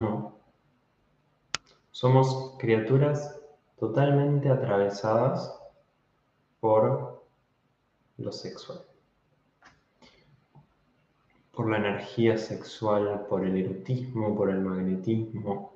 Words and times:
no. 0.00 0.38
Somos 1.90 2.54
criaturas 2.58 3.40
totalmente 3.78 4.48
atravesadas 4.48 5.60
por 6.60 7.24
lo 8.18 8.32
sexual. 8.32 8.80
Por 11.52 11.70
la 11.70 11.78
energía 11.78 12.38
sexual, 12.38 13.26
por 13.28 13.44
el 13.44 13.56
erotismo, 13.56 14.36
por 14.36 14.50
el 14.50 14.60
magnetismo. 14.60 15.72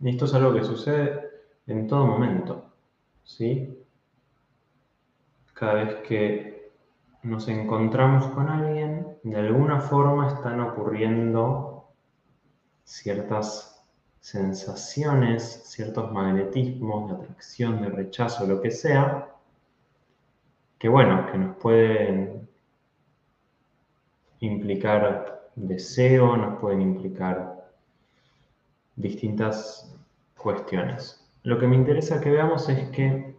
Y 0.00 0.10
esto 0.10 0.26
es 0.26 0.34
algo 0.34 0.52
que 0.52 0.64
sucede 0.64 1.30
en 1.66 1.86
todo 1.86 2.06
momento, 2.06 2.64
¿sí? 3.24 3.78
Cada 5.54 5.74
vez 5.74 5.94
que 6.06 6.72
nos 7.22 7.48
encontramos 7.48 8.26
con 8.28 8.48
alguien, 8.48 9.18
de 9.22 9.36
alguna 9.36 9.80
forma 9.80 10.28
están 10.28 10.60
ocurriendo 10.60 11.69
ciertas 12.90 13.80
sensaciones, 14.18 15.62
ciertos 15.64 16.10
magnetismos 16.10 17.08
de 17.08 17.16
atracción, 17.16 17.80
de 17.80 17.88
rechazo, 17.88 18.46
lo 18.46 18.60
que 18.60 18.72
sea, 18.72 19.28
que 20.76 20.88
bueno, 20.88 21.30
que 21.30 21.38
nos 21.38 21.56
pueden 21.58 22.48
implicar 24.40 25.50
deseo, 25.54 26.36
nos 26.36 26.58
pueden 26.58 26.80
implicar 26.82 27.64
distintas 28.96 29.96
cuestiones. 30.36 31.24
Lo 31.44 31.60
que 31.60 31.68
me 31.68 31.76
interesa 31.76 32.20
que 32.20 32.30
veamos 32.30 32.68
es 32.68 32.88
que 32.90 33.36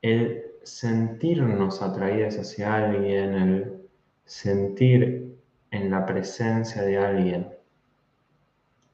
el 0.00 0.44
sentirnos 0.62 1.82
atraídos 1.82 2.38
hacia 2.38 2.74
alguien, 2.74 3.34
el 3.34 3.88
sentir 4.24 5.23
en 5.74 5.90
la 5.90 6.06
presencia 6.06 6.82
de 6.82 6.96
alguien 6.96 7.52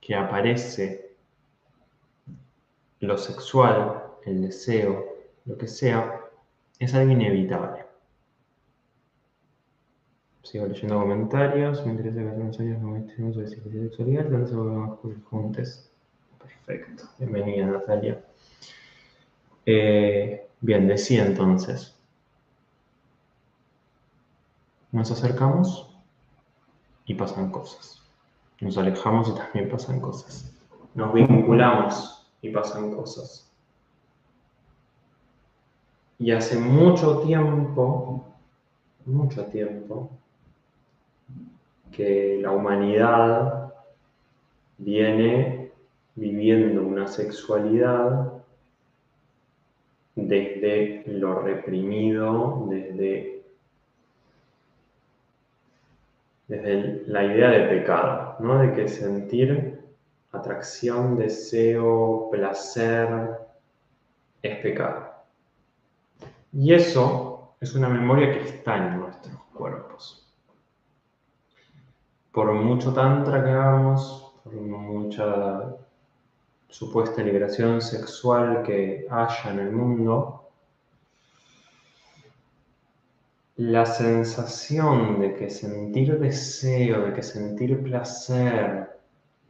que 0.01 0.15
aparece 0.15 1.15
lo 3.01 3.19
sexual, 3.19 4.03
el 4.25 4.41
deseo, 4.41 5.05
lo 5.45 5.59
que 5.59 5.69
sea, 5.69 6.21
es 6.79 6.95
algo 6.95 7.13
inevitable. 7.13 7.85
Sigo 10.43 10.67
leyendo 10.67 11.01
comentarios. 11.01 11.85
Me 11.85 11.93
interesa 11.93 12.23
que 12.23 12.29
hace 12.29 12.41
unos 12.41 12.61
años 12.61 12.81
no 12.81 12.97
estemos 12.97 13.37
de 13.37 13.47
sexualidad, 13.47 14.25
donde 14.25 14.49
se 14.49 14.55
volvemos 14.55 14.99
juntos. 15.25 15.91
Perfecto. 16.39 17.05
Bienvenida, 17.19 17.67
Natalia. 17.67 18.25
Eh, 19.67 20.49
bien, 20.63 20.89
decía 20.89 21.27
entonces. 21.27 21.95
Nos 24.93 25.11
acercamos 25.11 25.90
y 27.11 27.15
pasan 27.15 27.51
cosas. 27.51 28.01
Nos 28.61 28.79
alejamos 28.79 29.29
y 29.29 29.35
también 29.35 29.69
pasan 29.69 30.01
cosas. 30.01 30.55
Nos 30.95 31.13
vinculamos 31.13 32.25
y 32.41 32.51
pasan 32.51 32.95
cosas. 32.95 33.51
Y 36.21 36.31
hace 36.31 36.57
mucho 36.57 37.19
tiempo, 37.23 38.25
mucho 39.07 39.45
tiempo, 39.47 40.09
que 41.91 42.39
la 42.41 42.53
humanidad 42.53 43.75
viene 44.79 45.73
viviendo 46.15 46.83
una 46.83 47.09
sexualidad 47.09 48.35
desde 50.15 51.03
lo 51.09 51.41
reprimido, 51.41 52.67
desde, 52.71 53.40
desde 56.51 57.05
la 57.07 57.25
idea 57.25 57.49
de 57.49 57.69
pecado, 57.69 58.35
¿no? 58.41 58.59
de 58.59 58.73
que 58.75 58.89
sentir 58.89 59.81
atracción, 60.33 61.17
deseo, 61.17 62.29
placer 62.33 63.39
es 64.43 64.59
pecado. 64.59 65.13
Y 66.53 66.75
eso 66.75 67.55
es 67.61 67.73
una 67.77 67.89
memoria 67.89 68.33
que 68.33 68.49
está 68.49 68.79
en 68.79 68.99
nuestros 68.99 69.41
cuerpos. 69.55 70.29
Por 72.33 72.53
mucho 72.53 72.93
tantra 72.93 73.45
que 73.45 73.51
hagamos, 73.51 74.35
por 74.43 74.53
mucha 74.55 75.77
supuesta 76.69 77.23
liberación 77.23 77.81
sexual 77.81 78.65
que 78.65 79.07
haya 79.09 79.53
en 79.53 79.61
el 79.61 79.71
mundo, 79.71 80.40
la 83.61 83.85
sensación 83.85 85.21
de 85.21 85.35
que 85.35 85.51
sentir 85.51 86.19
deseo, 86.19 87.03
de 87.03 87.13
que 87.13 87.23
sentir 87.23 87.83
placer, 87.83 88.99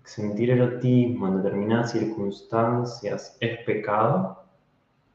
sentir 0.03 0.50
erotismo 0.50 1.28
en 1.28 1.37
determinadas 1.41 1.93
circunstancias 1.93 3.37
es 3.38 3.59
pecado, 3.65 4.43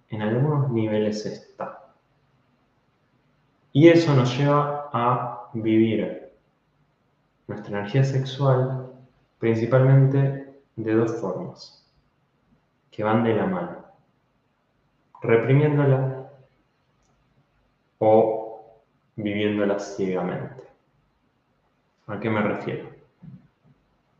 en 0.07 0.21
algunos 0.21 0.71
niveles 0.71 1.25
está. 1.25 1.93
Y 3.73 3.89
eso 3.89 4.15
nos 4.15 4.37
lleva 4.37 4.89
a 4.93 5.49
vivir 5.53 6.31
nuestra 7.47 7.79
energía 7.79 8.05
sexual 8.05 8.93
principalmente 9.39 10.55
de 10.77 10.93
dos 10.93 11.19
formas, 11.19 11.85
que 12.91 13.03
van 13.03 13.25
de 13.25 13.35
la 13.35 13.45
mano, 13.45 13.85
reprimiéndola 15.21 16.29
o 17.97 18.34
viviéndola 19.15 19.79
ciegamente. 19.79 20.63
¿A 22.07 22.19
qué 22.19 22.29
me 22.29 22.41
refiero? 22.41 22.89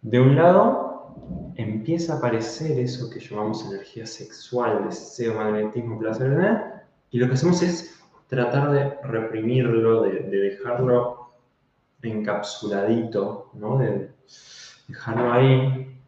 De 0.01 0.19
un 0.19 0.35
lado, 0.35 1.15
empieza 1.55 2.13
a 2.13 2.17
aparecer 2.17 2.79
eso 2.79 3.09
que 3.09 3.19
llamamos 3.19 3.65
energía 3.65 4.05
sexual, 4.05 4.85
deseo, 4.85 5.35
magnetismo, 5.35 5.99
placer, 5.99 6.83
y 7.11 7.19
lo 7.19 7.27
que 7.27 7.33
hacemos 7.33 7.61
es 7.61 8.03
tratar 8.27 8.71
de 8.71 8.89
reprimirlo, 9.07 10.03
de, 10.03 10.21
dejarlo 10.29 11.31
encapsuladito, 12.01 13.49
¿no? 13.53 13.77
de 13.77 14.11
dejarlo 14.87 15.33
ahí, 15.33 15.99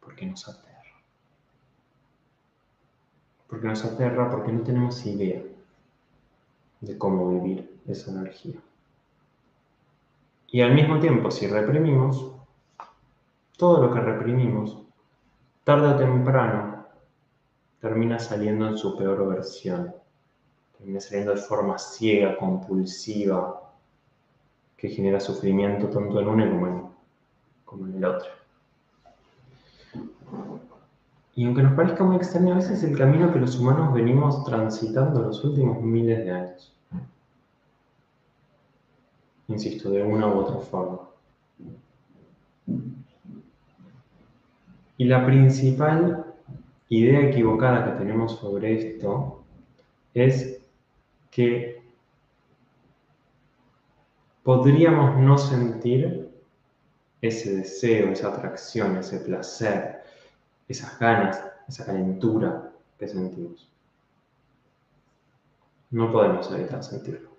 porque 0.00 0.26
nos 0.26 0.48
aterra. 0.48 0.74
Porque 3.48 3.66
nos 3.66 3.84
aterra, 3.84 4.30
porque 4.30 4.52
no 4.52 4.62
tenemos 4.62 5.04
idea 5.04 5.42
de 6.80 6.98
cómo 6.98 7.28
vivir 7.28 7.80
esa 7.86 8.10
energía. 8.10 8.60
Y 10.48 10.60
al 10.60 10.74
mismo 10.74 11.00
tiempo, 11.00 11.30
si 11.30 11.46
reprimimos, 11.46 12.32
todo 13.56 13.82
lo 13.82 13.92
que 13.92 14.00
reprimimos, 14.00 14.78
tarde 15.64 15.88
o 15.88 15.96
temprano, 15.96 16.86
termina 17.80 18.18
saliendo 18.18 18.68
en 18.68 18.76
su 18.76 18.96
peor 18.96 19.26
versión. 19.28 19.94
Termina 20.78 21.00
saliendo 21.00 21.34
de 21.34 21.40
forma 21.40 21.78
ciega, 21.78 22.36
compulsiva, 22.36 23.66
que 24.76 24.88
genera 24.88 25.20
sufrimiento 25.20 25.88
tanto 25.88 26.20
en 26.20 26.28
uno 26.28 26.50
como 26.50 26.66
en, 26.66 26.82
como 27.64 27.86
en 27.86 27.94
el 27.94 28.04
otro. 28.04 28.30
Y 31.36 31.44
aunque 31.44 31.62
nos 31.62 31.74
parezca 31.74 32.02
muy 32.02 32.16
extraño, 32.16 32.54
a 32.54 32.56
veces 32.56 32.82
es 32.82 32.90
el 32.90 32.96
camino 32.96 33.30
que 33.30 33.38
los 33.38 33.58
humanos 33.58 33.92
venimos 33.92 34.42
transitando 34.44 35.20
los 35.20 35.44
últimos 35.44 35.82
miles 35.82 36.24
de 36.24 36.30
años. 36.32 36.74
Insisto, 39.48 39.90
de 39.90 40.02
una 40.02 40.28
u 40.28 40.38
otra 40.38 40.60
forma. 40.60 41.00
Y 44.96 45.04
la 45.04 45.26
principal 45.26 46.24
idea 46.88 47.28
equivocada 47.28 47.84
que 47.84 47.98
tenemos 47.98 48.38
sobre 48.38 48.94
esto 48.94 49.44
es 50.14 50.62
que 51.30 51.82
podríamos 54.42 55.20
no 55.20 55.36
sentir 55.36 56.30
ese 57.20 57.56
deseo, 57.56 58.08
esa 58.10 58.28
atracción, 58.28 58.96
ese 58.96 59.20
placer, 59.20 59.95
esas 60.68 60.98
ganas, 60.98 61.42
esa 61.68 61.84
calentura 61.84 62.72
que 62.98 63.08
sentimos. 63.08 63.70
No 65.90 66.10
podemos 66.12 66.50
evitar 66.52 66.82
sentirlo. 66.82 67.30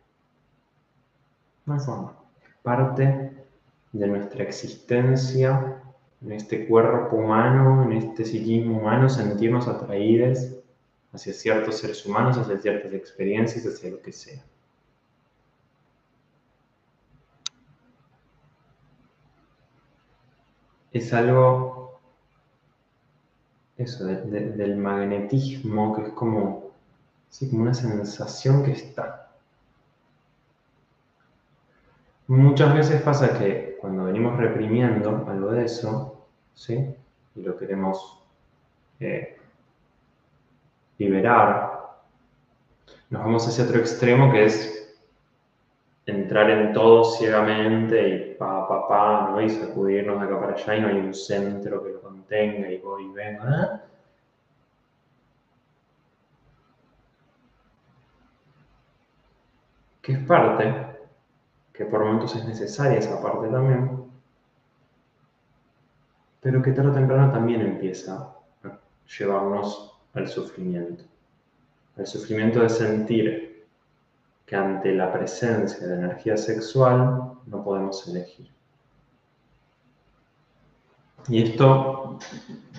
No 1.65 1.73
hay 1.73 1.79
forma. 1.79 2.15
Es 2.41 2.55
parte 2.63 3.45
de 3.91 4.07
nuestra 4.07 4.43
existencia 4.43 5.81
en 6.21 6.31
este 6.31 6.67
cuerpo 6.67 7.17
humano, 7.17 7.83
en 7.83 7.93
este 7.93 8.25
psiquismo 8.25 8.79
humano, 8.79 9.09
sentirnos 9.09 9.67
atraídos 9.67 10.57
hacia 11.13 11.33
ciertos 11.33 11.77
seres 11.79 12.05
humanos, 12.05 12.37
hacia 12.37 12.57
ciertas 12.57 12.93
experiencias, 12.93 13.65
hacia 13.65 13.91
lo 13.91 14.01
que 14.01 14.11
sea. 14.11 14.43
Es 20.91 21.13
algo, 21.13 21.86
eso, 23.77 24.05
del 24.05 24.77
magnetismo, 24.77 25.95
que 25.95 26.03
es 26.03 26.09
como, 26.09 26.71
sí, 27.29 27.49
como 27.49 27.63
una 27.63 27.73
sensación 27.73 28.63
que 28.63 28.71
está. 28.71 29.31
Muchas 32.27 32.73
veces 32.73 33.01
pasa 33.01 33.37
que 33.37 33.77
cuando 33.79 34.03
venimos 34.03 34.37
reprimiendo 34.37 35.25
algo 35.29 35.51
de 35.51 35.65
eso, 35.65 36.27
¿sí? 36.55 36.93
Y 37.35 37.41
lo 37.41 37.57
queremos 37.57 38.19
eh, 38.99 39.37
liberar, 40.97 41.77
nos 43.09 43.23
vamos 43.23 43.47
hacia 43.47 43.63
otro 43.63 43.79
extremo 43.79 44.31
que 44.31 44.45
es 44.45 44.76
entrar 46.07 46.49
en 46.49 46.71
todo 46.73 47.03
ciegamente 47.03 48.09
y 48.09 48.35
pa, 48.35 48.65
pa, 48.67 48.87
pa, 48.87 49.29
¿no? 49.29 49.41
Y 49.41 49.49
sacudirnos 49.49 50.19
de 50.19 50.25
acá 50.25 50.39
para 50.39 50.53
allá 50.53 50.75
y 50.75 50.81
no 50.81 50.87
hay 50.87 50.95
un 50.95 51.13
centro 51.13 51.83
que 51.83 51.91
lo 51.91 52.01
contenga 52.01 52.71
y 52.71 52.79
voy 52.79 53.05
y 53.05 53.09
vengo. 53.11 53.43
¿eh? 53.43 53.81
Que 60.01 60.13
es 60.13 60.19
parte, 60.19 60.97
que 61.73 61.85
por 61.85 62.05
momentos 62.05 62.33
es 62.37 62.45
necesaria 62.45 62.99
esa 62.99 63.21
parte 63.21 63.49
también, 63.49 64.09
pero 66.39 66.61
que 66.61 66.71
tarde 66.71 66.91
o 66.91 66.93
temprano 66.93 67.29
también 67.33 67.59
empieza 67.61 68.33
a 68.63 68.79
llevarnos 69.19 69.99
al 70.13 70.29
sufrimiento. 70.29 71.03
Al 71.97 72.07
sufrimiento 72.07 72.61
de 72.61 72.69
sentir 72.69 73.56
que 74.47 74.55
ante 74.55 74.93
la 74.93 75.11
presencia 75.11 75.85
de 75.85 75.95
energía 75.95 76.37
sexual 76.37 77.33
no 77.45 77.63
podemos 77.63 78.07
elegir. 78.07 78.49
Y 81.27 81.43
esto, 81.43 82.17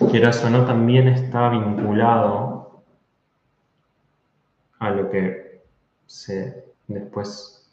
quieras 0.09 0.43
o 0.43 0.49
no, 0.49 0.65
también 0.65 1.07
está 1.07 1.49
vinculado 1.49 2.81
a 4.79 4.89
lo 4.89 5.11
que 5.11 5.61
se 6.07 6.65
después 6.87 7.69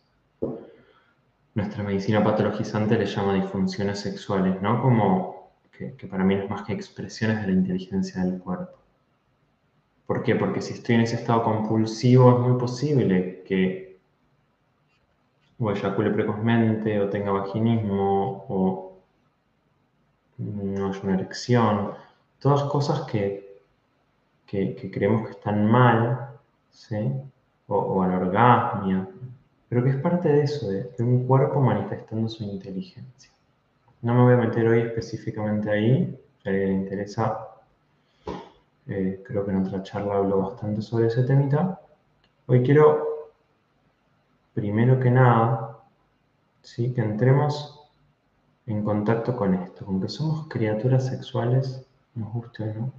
nuestra 1.54 1.82
medicina 1.82 2.22
patologizante 2.22 2.98
le 2.98 3.06
llama 3.06 3.32
disfunciones 3.32 4.00
sexuales, 4.00 4.60
¿no? 4.60 4.82
Como 4.82 5.52
que, 5.72 5.94
que 5.94 6.06
para 6.06 6.22
mí 6.22 6.34
no 6.34 6.42
es 6.42 6.50
más 6.50 6.64
que 6.64 6.74
expresiones 6.74 7.40
de 7.40 7.46
la 7.46 7.52
inteligencia 7.54 8.22
del 8.22 8.38
cuerpo. 8.40 8.76
¿Por 10.06 10.22
qué? 10.22 10.34
Porque 10.34 10.60
si 10.60 10.74
estoy 10.74 10.96
en 10.96 11.00
ese 11.00 11.16
estado 11.16 11.42
compulsivo 11.42 12.30
es 12.32 12.46
muy 12.46 12.58
posible 12.60 13.42
que 13.46 13.85
o 15.58 15.70
eyacule 15.70 16.10
precozmente, 16.10 17.00
o 17.00 17.08
tenga 17.08 17.30
vaginismo, 17.32 18.44
o 18.48 18.98
no 20.38 20.88
haya 20.88 21.00
una 21.02 21.14
erección. 21.14 21.92
Todas 22.40 22.64
cosas 22.64 23.02
que, 23.10 23.62
que, 24.46 24.90
creemos 24.92 25.26
que 25.26 25.32
están 25.32 25.66
mal, 25.66 26.30
¿sí? 26.70 27.12
O, 27.68 27.76
o 27.76 28.02
anorgasmia, 28.02 29.08
pero 29.68 29.82
que 29.82 29.90
es 29.90 29.96
parte 29.96 30.28
de 30.28 30.42
eso, 30.42 30.68
de, 30.70 30.90
un 31.00 31.26
cuerpo 31.26 31.60
manifestando 31.60 32.28
su 32.28 32.44
inteligencia. 32.44 33.30
No 34.02 34.14
me 34.14 34.22
voy 34.22 34.34
a 34.34 34.48
meter 34.48 34.68
hoy 34.68 34.80
específicamente 34.80 35.70
ahí, 35.70 36.18
a 36.44 36.48
alguien 36.48 36.68
le 36.68 36.74
interesa, 36.74 37.48
eh, 38.86 39.22
creo 39.24 39.44
que 39.44 39.50
en 39.50 39.66
otra 39.66 39.82
charla 39.82 40.16
hablo 40.16 40.38
bastante 40.38 40.80
sobre 40.82 41.08
ese 41.08 41.24
temita. 41.24 41.80
Hoy 42.46 42.62
quiero, 42.62 43.05
primero 44.56 44.98
que 44.98 45.10
nada, 45.10 45.82
¿sí? 46.62 46.94
que 46.94 47.02
entremos 47.02 47.78
en 48.64 48.82
contacto 48.82 49.36
con 49.36 49.52
esto, 49.52 49.84
con 49.84 50.00
que 50.00 50.08
somos 50.08 50.48
criaturas 50.48 51.06
sexuales, 51.06 51.86
nos 52.14 52.32
guste 52.32 52.62
o 52.62 52.74
no, 52.74 52.92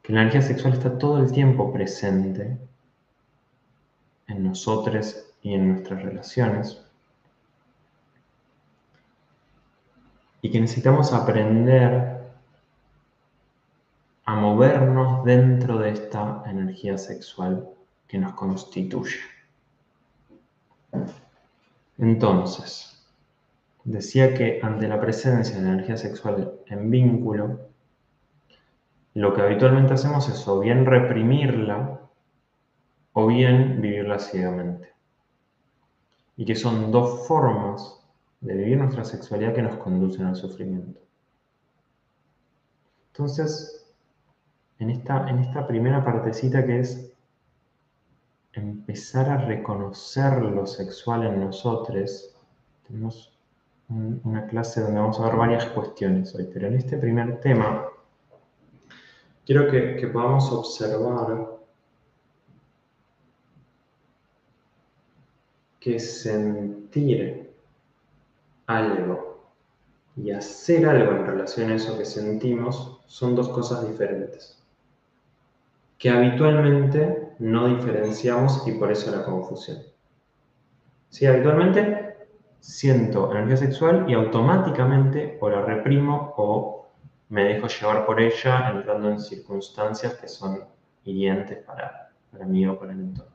que 0.00 0.14
la 0.14 0.22
energía 0.22 0.40
sexual 0.40 0.72
está 0.72 0.96
todo 0.96 1.18
el 1.18 1.30
tiempo 1.30 1.70
presente 1.70 2.58
en 4.28 4.42
nosotros 4.42 5.26
y 5.42 5.52
en 5.52 5.68
nuestras 5.72 6.02
relaciones, 6.02 6.82
y 10.40 10.50
que 10.50 10.58
necesitamos 10.58 11.12
aprender 11.12 12.18
a 14.24 14.34
movernos 14.36 15.22
dentro 15.22 15.76
de 15.76 15.90
esta 15.90 16.42
energía 16.46 16.96
sexual 16.96 17.68
que 18.08 18.16
nos 18.16 18.32
constituye. 18.32 19.39
Entonces, 21.98 23.06
decía 23.84 24.34
que 24.34 24.60
ante 24.62 24.88
la 24.88 25.00
presencia 25.00 25.56
de 25.56 25.68
energía 25.68 25.96
sexual 25.96 26.60
en 26.66 26.90
vínculo, 26.90 27.68
lo 29.14 29.34
que 29.34 29.42
habitualmente 29.42 29.94
hacemos 29.94 30.28
es 30.28 30.46
o 30.46 30.60
bien 30.60 30.86
reprimirla 30.86 32.00
o 33.12 33.26
bien 33.26 33.80
vivirla 33.80 34.18
ciegamente. 34.18 34.88
Y 36.36 36.44
que 36.44 36.54
son 36.54 36.90
dos 36.90 37.26
formas 37.26 38.00
de 38.40 38.54
vivir 38.54 38.78
nuestra 38.78 39.04
sexualidad 39.04 39.54
que 39.54 39.62
nos 39.62 39.76
conducen 39.76 40.26
al 40.26 40.36
sufrimiento. 40.36 41.00
Entonces, 43.12 43.92
en 44.78 44.90
esta, 44.90 45.28
en 45.28 45.40
esta 45.40 45.66
primera 45.66 46.02
partecita 46.02 46.64
que 46.64 46.80
es 46.80 47.09
empezar 48.52 49.28
a 49.28 49.36
reconocer 49.38 50.42
lo 50.42 50.66
sexual 50.66 51.26
en 51.26 51.40
nosotros, 51.40 52.34
tenemos 52.86 53.32
una 53.88 54.46
clase 54.46 54.80
donde 54.80 55.00
vamos 55.00 55.18
a 55.20 55.26
ver 55.26 55.36
varias 55.36 55.66
cuestiones 55.66 56.34
hoy, 56.34 56.48
pero 56.52 56.68
en 56.68 56.74
este 56.74 56.96
primer 56.96 57.40
tema 57.40 57.86
quiero 59.44 59.70
que, 59.70 59.96
que 59.96 60.06
podamos 60.08 60.50
observar 60.52 61.58
que 65.80 65.98
sentir 65.98 67.50
algo 68.66 69.50
y 70.16 70.30
hacer 70.30 70.86
algo 70.86 71.12
en 71.12 71.26
relación 71.26 71.70
a 71.70 71.76
eso 71.76 71.98
que 71.98 72.04
sentimos 72.04 73.00
son 73.06 73.34
dos 73.34 73.48
cosas 73.48 73.88
diferentes 73.88 74.60
que 75.98 76.10
habitualmente 76.10 77.29
no 77.40 77.66
diferenciamos 77.68 78.66
y 78.66 78.72
por 78.72 78.92
eso 78.92 79.10
la 79.10 79.24
confusión. 79.24 79.78
Si 81.08 81.26
habitualmente 81.26 82.28
siento 82.60 83.30
energía 83.32 83.56
sexual 83.56 84.08
y 84.08 84.14
automáticamente 84.14 85.38
o 85.40 85.50
la 85.50 85.62
reprimo 85.62 86.34
o 86.36 86.88
me 87.30 87.44
dejo 87.44 87.66
llevar 87.66 88.06
por 88.06 88.20
ella 88.20 88.70
entrando 88.70 89.10
en 89.10 89.18
circunstancias 89.18 90.14
que 90.14 90.28
son 90.28 90.64
hirientes 91.04 91.58
para, 91.64 92.12
para 92.30 92.44
mí 92.44 92.66
o 92.66 92.78
para 92.78 92.92
el 92.92 93.00
entorno. 93.00 93.32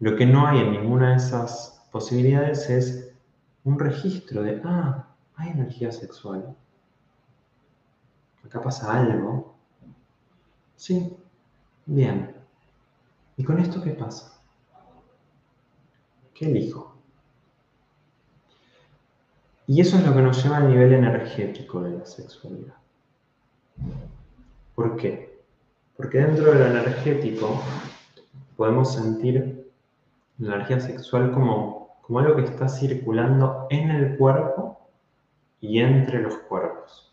Lo 0.00 0.16
que 0.16 0.26
no 0.26 0.46
hay 0.46 0.60
en 0.60 0.72
ninguna 0.72 1.10
de 1.10 1.16
esas 1.16 1.86
posibilidades 1.92 2.70
es 2.70 3.14
un 3.64 3.78
registro 3.78 4.42
de, 4.42 4.60
ah, 4.64 5.08
hay 5.36 5.50
energía 5.50 5.92
sexual 5.92 6.54
acá 8.46 8.60
pasa 8.62 8.92
algo. 8.92 9.55
Sí, 10.76 11.16
bien. 11.86 12.34
¿Y 13.36 13.44
con 13.44 13.58
esto 13.58 13.82
qué 13.82 13.90
pasa? 13.90 14.40
¿Qué 16.34 16.46
elijo? 16.46 16.94
Y 19.66 19.80
eso 19.80 19.96
es 19.96 20.06
lo 20.06 20.14
que 20.14 20.22
nos 20.22 20.42
lleva 20.42 20.58
al 20.58 20.68
nivel 20.68 20.92
energético 20.92 21.80
de 21.80 21.98
la 21.98 22.06
sexualidad. 22.06 22.74
¿Por 24.74 24.96
qué? 24.96 25.42
Porque 25.96 26.18
dentro 26.18 26.52
de 26.52 26.58
lo 26.58 26.66
energético 26.66 27.60
podemos 28.56 28.94
sentir 28.94 29.72
la 30.38 30.56
energía 30.56 30.80
sexual 30.80 31.32
como, 31.32 31.98
como 32.02 32.20
algo 32.20 32.36
que 32.36 32.44
está 32.44 32.68
circulando 32.68 33.66
en 33.70 33.90
el 33.90 34.16
cuerpo 34.18 34.88
y 35.60 35.80
entre 35.80 36.20
los 36.20 36.36
cuerpos. 36.36 37.05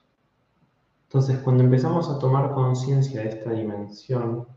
Entonces, 1.14 1.38
cuando 1.44 1.64
empezamos 1.64 2.10
a 2.10 2.18
tomar 2.18 2.56
conciencia 2.56 3.22
de 3.22 3.30
esta 3.30 3.52
dimensión, 3.52 4.48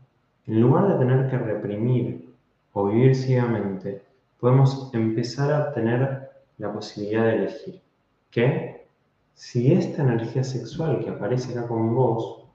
en 0.47 0.59
lugar 0.59 0.87
de 0.87 0.97
tener 0.97 1.29
que 1.29 1.37
reprimir 1.37 2.33
o 2.73 2.87
vivir 2.87 3.15
ciegamente, 3.15 4.01
podemos 4.39 4.89
empezar 4.91 5.53
a 5.53 5.71
tener 5.71 6.31
la 6.57 6.73
posibilidad 6.73 7.25
de 7.25 7.35
elegir. 7.35 7.81
¿Qué? 8.31 8.87
Si 9.35 9.71
esta 9.71 10.01
energía 10.01 10.43
sexual 10.43 11.05
que 11.05 11.11
aparece 11.11 11.51
acá 11.51 11.67
con 11.67 11.93
vos, 11.93 12.47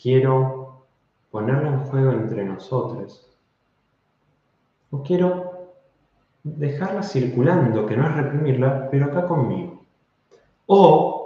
quiero 0.00 0.86
ponerla 1.30 1.68
en 1.68 1.80
juego 1.80 2.12
entre 2.12 2.46
nosotros, 2.46 3.30
o 4.90 5.02
quiero 5.02 5.74
dejarla 6.44 7.02
circulando, 7.02 7.84
que 7.84 7.94
no 7.94 8.08
es 8.08 8.16
reprimirla, 8.16 8.88
pero 8.90 9.04
acá 9.04 9.28
conmigo. 9.28 9.84
O 10.64 11.17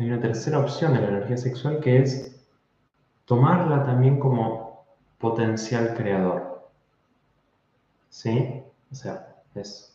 hay 0.00 0.10
una 0.10 0.20
tercera 0.20 0.58
opción 0.58 0.94
de 0.94 1.02
la 1.02 1.08
energía 1.08 1.36
sexual 1.36 1.78
que 1.80 1.98
es 1.98 2.42
tomarla 3.26 3.84
también 3.84 4.18
como 4.18 4.86
potencial 5.18 5.94
creador. 5.94 6.70
¿Sí? 8.08 8.62
O 8.90 8.94
sea, 8.94 9.36
es 9.54 9.94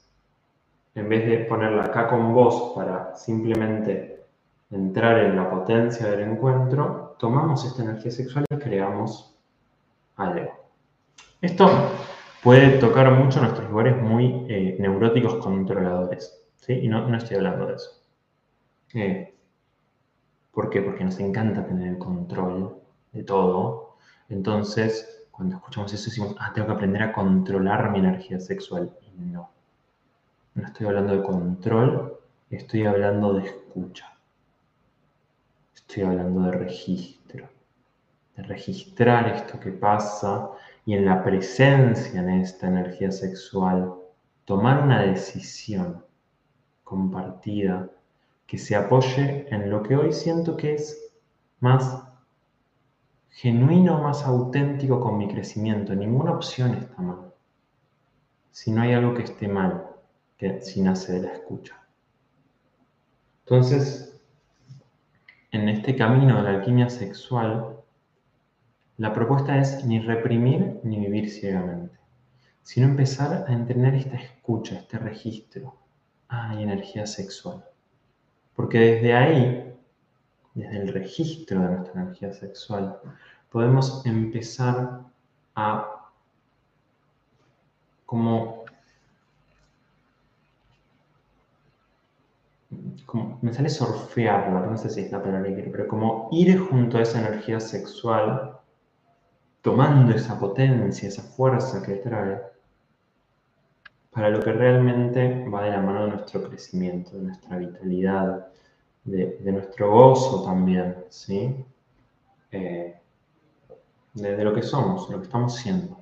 en 0.94 1.10
vez 1.10 1.26
de 1.26 1.38
ponerla 1.46 1.86
acá 1.86 2.08
con 2.08 2.34
vos 2.34 2.74
para 2.76 3.16
simplemente 3.16 4.24
entrar 4.72 5.18
en 5.20 5.36
la 5.36 5.50
potencia 5.50 6.08
del 6.08 6.22
encuentro, 6.22 7.16
tomamos 7.20 7.66
esta 7.66 7.84
energía 7.84 8.12
sexual 8.12 8.46
y 8.50 8.56
creamos 8.58 9.36
algo. 10.16 10.52
Esto 11.42 11.68
puede 12.44 12.78
tocar 12.78 13.12
mucho 13.12 13.42
nuestros 13.42 13.70
lugares 13.70 14.02
muy 14.02 14.46
eh, 14.48 14.78
neuróticos 14.80 15.36
controladores. 15.44 16.46
¿sí? 16.58 16.74
Y 16.74 16.88
no, 16.88 17.14
estoy 17.16 17.38
hablando 17.38 17.66
de 17.66 17.74
eso. 17.74 17.92
Eh, 18.94 19.35
¿Por 20.56 20.70
qué? 20.70 20.82
Porque 20.82 21.04
nos 21.04 21.20
encanta 21.20 21.66
tener 21.66 21.90
el 21.90 21.98
control 21.98 22.82
de 23.12 23.24
todo. 23.24 23.98
Entonces, 24.30 25.28
cuando 25.30 25.58
escuchamos 25.58 25.94
eso 25.94 26.06
decimos, 26.06 26.34
ah, 26.40 26.54
tengo 26.56 26.68
que 26.68 26.74
aprender 26.74 27.04
a 27.04 27.12
controlar 27.12 27.92
mi 27.92 28.00
energía 28.00 28.40
sexual. 28.40 28.90
Y 29.02 29.20
no. 29.20 29.52
No 30.54 30.66
estoy 30.66 30.88
hablando 30.88 31.18
de 31.18 31.24
control, 31.24 32.20
estoy 32.50 32.86
hablando 32.86 33.34
de 33.34 33.44
escucha. 33.44 34.18
Estoy 35.76 36.04
hablando 36.04 36.44
de 36.44 36.52
registro. 36.54 37.50
De 38.38 38.44
registrar 38.44 39.28
esto 39.28 39.60
que 39.60 39.72
pasa 39.72 40.52
y 40.86 40.94
en 40.94 41.06
la 41.06 41.22
presencia 41.22 42.22
en 42.22 42.30
esta 42.30 42.68
energía 42.68 43.12
sexual, 43.12 43.94
tomar 44.46 44.84
una 44.84 45.02
decisión 45.02 46.02
compartida 46.86 47.90
que 48.46 48.58
se 48.58 48.75
apoye 48.75 49.48
en 49.54 49.70
lo 49.70 49.82
que 49.84 49.96
hoy 49.96 50.14
siento 50.14 50.56
que 50.56 50.75
es 50.75 51.14
más 51.60 52.04
genuino, 53.30 54.02
más 54.02 54.24
auténtico 54.24 55.00
con 55.02 55.18
mi 55.18 55.28
crecimiento. 55.28 55.94
Ninguna 55.94 56.32
opción 56.32 56.75
está 56.75 57.02
mal. 57.02 57.34
Si 58.52 58.72
no 58.72 58.82
hay 58.82 58.94
algo 58.94 59.14
que 59.14 59.24
esté 59.24 59.48
mal, 59.48 59.88
que 60.38 60.62
si 60.62 60.82
nace 60.82 61.14
de 61.14 61.22
la 61.22 61.34
escucha. 61.34 61.86
Entonces, 63.46 64.22
en 65.52 65.68
este 65.70 65.96
camino 65.96 66.38
de 66.38 66.44
la 66.44 66.50
alquimia 66.58 66.90
sexual, 66.90 67.78
la 68.98 69.14
propuesta 69.14 69.60
es 69.60 69.84
ni 69.84 70.00
reprimir 70.00 70.80
ni 70.84 71.00
vivir 71.00 71.30
ciegamente, 71.30 72.00
sino 72.64 72.88
empezar 72.88 73.46
a 73.48 73.54
entender 73.54 73.96
esta 73.96 74.16
escucha, 74.16 74.80
este 74.80 74.98
registro. 74.98 75.75
Ah, 76.30 76.52
hay 76.52 76.64
energía 76.64 77.06
sexual. 77.06 77.66
Porque 78.56 78.80
desde 78.80 79.14
ahí, 79.14 79.74
desde 80.54 80.78
el 80.78 80.94
registro 80.94 81.60
de 81.62 81.68
nuestra 81.68 82.02
energía 82.02 82.34
sexual, 82.34 83.00
podemos 83.52 84.06
empezar 84.06 85.02
a 85.56 85.92
como, 88.06 88.66
me 93.42 93.54
sale 93.54 93.70
surfearla, 93.70 94.62
no 94.62 94.78
sé 94.78 94.90
si 94.90 95.02
es 95.02 95.12
la 95.12 95.22
palabra 95.22 95.56
que 95.56 95.64
pero 95.64 95.88
como 95.88 96.30
ir 96.32 96.60
junto 96.60 96.98
a 96.98 97.02
esa 97.02 97.20
energía 97.20 97.60
sexual 97.60 98.60
tomando 99.62 100.14
esa 100.14 100.40
potencia, 100.40 101.10
esa 101.10 101.24
fuerza 101.24 101.82
que 101.82 101.96
trae, 101.96 102.40
para 104.16 104.30
lo 104.30 104.40
que 104.40 104.54
realmente 104.54 105.46
va 105.50 105.64
de 105.64 105.72
la 105.72 105.82
mano 105.82 106.06
de 106.06 106.12
nuestro 106.12 106.42
crecimiento, 106.48 107.18
de 107.18 107.24
nuestra 107.24 107.58
vitalidad, 107.58 108.48
de, 109.04 109.38
nuestro 109.52 109.92
gozo 109.92 110.46
también, 110.46 110.96
¿sí? 111.10 111.54
Eh, 112.50 112.96
de, 114.14 114.44
lo 114.46 114.54
que 114.54 114.62
somos, 114.62 115.10
lo 115.10 115.18
que 115.18 115.26
estamos 115.26 115.56
siendo 115.56 116.02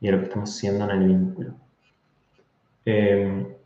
y 0.00 0.06
de 0.06 0.12
lo 0.12 0.18
que 0.18 0.24
estamos 0.24 0.50
siendo 0.50 0.84
en 0.84 0.90
el 0.90 1.06
vínculo. 1.06 1.54
Eh, 2.84 3.56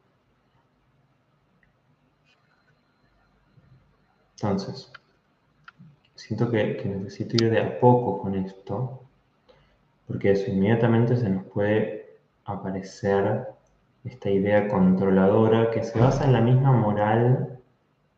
entonces, 4.34 4.92
siento 6.14 6.50
que, 6.50 6.82
necesito 6.84 7.42
ir 7.42 7.50
de 7.50 7.60
a 7.62 7.80
poco 7.80 8.20
con 8.20 8.34
esto, 8.34 9.00
porque 10.06 10.32
eso 10.32 10.50
inmediatamente 10.50 11.16
se 11.16 11.30
nos 11.30 11.46
puede 11.46 11.93
aparecer 12.44 13.48
esta 14.04 14.30
idea 14.30 14.68
controladora 14.68 15.70
que 15.70 15.82
se 15.82 15.98
basa 15.98 16.24
en 16.24 16.32
la 16.32 16.40
misma 16.40 16.72
moral 16.72 17.58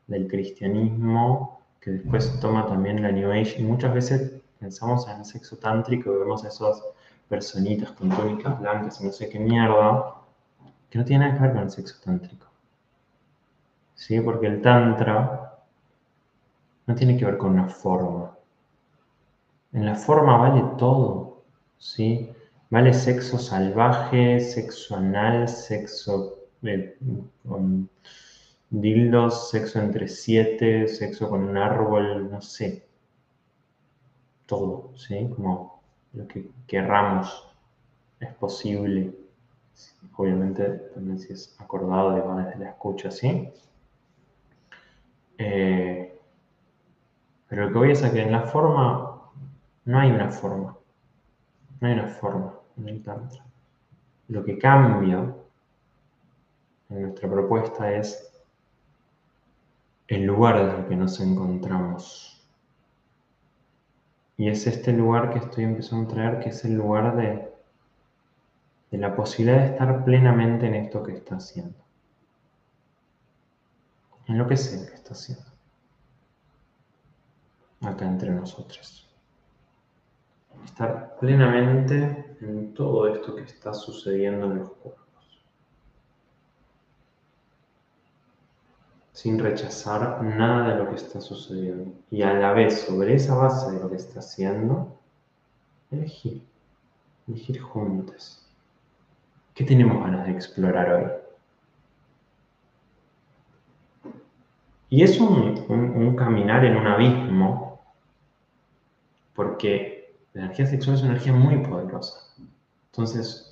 del 0.06 0.28
cristianismo 0.28 1.61
que 1.80 1.92
después 1.92 2.40
toma 2.40 2.66
también 2.66 3.00
la 3.00 3.12
New 3.12 3.30
Age 3.30 3.61
y 3.61 3.62
muchas 3.62 3.95
veces 3.95 4.42
pensamos 4.59 5.06
en 5.09 5.18
el 5.18 5.25
sexo 5.25 5.56
tántrico 5.56 6.12
y 6.12 6.18
vemos 6.18 6.45
a 6.45 6.49
esas 6.49 6.83
personitas 7.28 7.92
con 7.92 8.09
túnicas 8.11 8.59
blancas 8.59 9.00
y 9.00 9.04
no 9.04 9.12
sé 9.12 9.28
qué 9.28 9.38
mierda 9.38 10.16
que 10.90 10.99
no 10.99 11.04
tiene 11.04 11.26
nada 11.26 11.37
que 11.37 11.42
ver 11.45 11.52
con 11.52 11.62
el 11.62 11.71
sexo 11.71 11.97
tántrico. 12.04 12.47
¿Sí? 13.95 14.21
Porque 14.21 14.49
el 14.49 14.62
tantra 14.62 15.61
no 16.87 16.95
tiene 16.95 17.16
que 17.16 17.25
ver 17.25 17.38
con 17.38 17.52
una 17.52 17.68
forma. 17.68 18.37
En 19.73 19.87
la 19.87 19.95
forma 19.95 20.37
vale 20.38 20.64
todo, 20.78 21.42
¿sí? 21.78 22.33
Vale 22.68 22.92
sexo 22.92 23.38
salvaje, 23.38 24.40
sexo 24.40 24.96
anal, 24.96 25.49
sexo 25.49 26.49
eh, 26.62 26.99
con 27.46 27.88
dildos, 28.70 29.50
sexo 29.50 29.80
entre 29.80 30.08
siete, 30.08 30.88
sexo 30.88 31.28
con 31.28 31.44
un 31.44 31.56
árbol, 31.56 32.28
no 32.30 32.40
sé. 32.42 32.88
Todo, 34.46 34.92
¿sí? 34.96 35.28
Como 35.35 35.80
lo 36.12 36.26
que 36.26 36.50
querramos 36.66 37.49
es 38.20 38.35
posible. 38.35 39.14
Obviamente 40.16 40.64
también 40.94 41.18
si 41.18 41.32
es 41.35 41.54
acordado 41.61 42.12
de 42.12 42.44
desde 42.44 42.58
la 42.58 42.70
escucha, 42.70 43.11
¿sí? 43.11 43.49
Eh, 45.38 46.18
pero 47.49 47.66
lo 47.66 47.73
que 47.73 47.78
voy 47.78 47.90
es 47.92 48.02
a 48.02 48.12
que 48.12 48.23
en 48.23 48.32
la 48.32 48.42
forma 48.42 49.30
no 49.85 49.99
hay 50.00 50.11
una 50.11 50.30
forma. 50.30 50.76
No 51.80 51.88
hay 51.88 51.95
una 51.95 52.09
forma 52.09 52.54
en 52.76 52.88
el 52.88 53.02
Tantra. 53.02 53.45
Lo 54.28 54.45
que 54.45 54.59
cambia 54.59 55.35
en 56.88 57.02
nuestra 57.02 57.28
propuesta 57.28 57.92
es 57.92 58.33
el 60.09 60.25
lugar 60.25 60.64
desde 60.64 60.80
el 60.80 60.88
que 60.88 60.97
nos 60.97 61.21
encontramos. 61.21 62.45
Y 64.37 64.49
es 64.49 64.66
este 64.66 64.92
lugar 64.92 65.33
que 65.33 65.38
estoy 65.38 65.64
empezando 65.64 66.11
a 66.11 66.14
traer, 66.14 66.40
que 66.40 66.50
es 66.50 66.64
el 66.64 66.75
lugar 66.75 67.16
de, 67.16 67.52
de 68.90 68.99
la 68.99 69.16
posibilidad 69.16 69.59
de 69.59 69.66
estar 69.66 70.04
plenamente 70.04 70.66
en 70.66 70.75
esto 70.75 71.02
que 71.02 71.12
está 71.12 71.37
haciendo. 71.37 71.78
En 74.26 74.38
lo 74.38 74.47
que 74.47 74.56
sea 74.56 74.87
que 74.87 74.95
está 74.95 75.12
haciendo 75.12 75.56
acá 77.80 78.06
entre 78.06 78.30
nosotros. 78.30 79.06
Estar 80.65 81.17
plenamente 81.19 82.37
en 82.41 82.75
todo 82.75 83.09
esto 83.09 83.35
que 83.35 83.43
está 83.43 83.73
sucediendo 83.73 84.47
en 84.47 84.59
los 84.59 84.71
cuerpos. 84.71 85.05
Sin 89.13 89.39
rechazar 89.39 90.23
nada 90.23 90.69
de 90.69 90.85
lo 90.85 90.91
que 90.91 90.97
está 90.97 91.21
sucediendo. 91.21 91.93
Y 92.11 92.23
a 92.23 92.35
la 92.35 92.53
vez, 92.53 92.83
sobre 92.83 93.15
esa 93.15 93.35
base 93.35 93.73
de 93.73 93.81
lo 93.81 93.89
que 93.89 93.97
está 93.97 94.21
haciendo, 94.21 94.99
elegir. 95.91 96.43
Elegir 97.27 97.61
juntos. 97.61 98.47
¿Qué 99.55 99.65
tenemos 99.65 100.03
ganas 100.03 100.27
de 100.27 100.33
explorar 100.33 100.93
hoy? 100.93 101.27
Y 104.89 105.03
es 105.03 105.19
un, 105.19 106.15
caminar 106.17 106.65
en 106.65 106.77
un 106.77 106.87
abismo, 106.87 107.81
porque 109.35 110.06
la 110.37 110.45
energía 110.45 110.66
sexual 110.66 110.97
es 110.97 111.02
una 111.02 111.12
energía 111.12 111.33
muy 111.33 111.57
poderosa. 111.66 112.21
Entonces, 112.93 113.49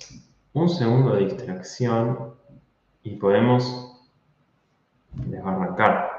un 0.53 0.69
segundo 0.69 1.15
de 1.15 1.25
distracción 1.25 2.35
y 3.01 3.15
podemos 3.15 4.05
desbarrancar, 5.13 6.11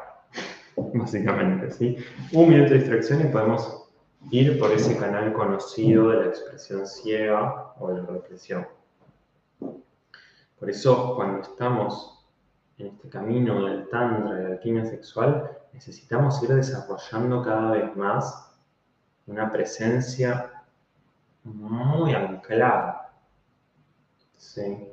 básicamente, 0.95 1.71
¿sí? 1.71 1.97
Un 2.33 2.49
minuto 2.49 2.71
de 2.73 2.79
distracción 2.81 3.21
y 3.21 3.33
podemos 3.33 3.89
ir 4.33 4.59
por 4.59 4.73
ese 4.73 4.99
canal 4.99 5.33
conocido 5.35 6.09
de 6.09 6.17
la 6.17 6.27
expresión 6.27 6.85
ciega 6.85 7.73
o 7.79 7.93
de 7.93 8.03
la 8.03 8.07
represión. 8.09 8.67
Por 9.61 10.69
eso, 10.69 11.15
cuando 11.15 11.43
estamos 11.43 12.27
en 12.79 12.89
este 12.89 13.09
camino 13.09 13.65
del 13.67 13.89
tantra, 13.89 14.35
de 14.35 14.43
la 14.43 14.49
alquimia 14.55 14.85
sexual, 14.85 15.49
necesitamos 15.73 16.43
ir 16.43 16.49
desarrollando 16.49 17.45
cada 17.45 17.71
vez 17.71 17.95
más 17.95 18.51
una 19.27 19.53
presencia 19.53 20.53
muy 21.47 22.15
anclada. 22.15 23.13
¿sí? 24.37 24.89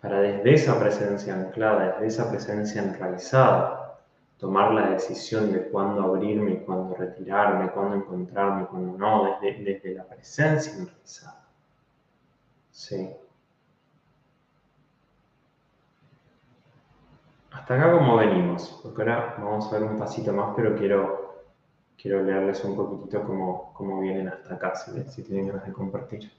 Para 0.00 0.20
desde 0.20 0.54
esa 0.54 0.78
presencia 0.78 1.34
anclada, 1.34 1.92
desde 1.92 2.06
esa 2.06 2.30
presencia 2.30 2.82
enraizada, 2.82 3.98
tomar 4.38 4.72
la 4.72 4.90
decisión 4.90 5.52
de 5.52 5.68
cuándo 5.68 6.02
abrirme, 6.02 6.62
cuándo 6.62 6.94
retirarme, 6.94 7.70
cuándo 7.70 7.96
encontrarme, 7.96 8.66
cuándo 8.66 8.96
no, 8.96 9.38
desde, 9.40 9.64
desde 9.64 9.94
la 9.94 10.04
presencia 10.04 10.72
enraizada. 10.74 11.46
¿sí? 12.70 13.10
Hasta 17.50 17.74
acá 17.74 17.90
como 17.92 18.16
venimos, 18.16 18.78
porque 18.82 19.02
ahora 19.02 19.34
vamos 19.38 19.72
a 19.72 19.78
ver 19.78 19.88
un 19.88 19.98
pasito 19.98 20.32
más, 20.32 20.52
pero 20.54 20.76
quiero, 20.76 21.25
quiero 22.00 22.22
leerles 22.22 22.62
un 22.64 22.76
poquitito 22.76 23.22
cómo, 23.24 23.72
cómo 23.74 24.00
vienen 24.00 24.28
hasta 24.28 24.54
acá, 24.54 24.74
si, 24.74 25.22
tienen 25.22 25.48
ganas 25.48 25.66
de 25.66 25.72
compartir. 25.72 26.30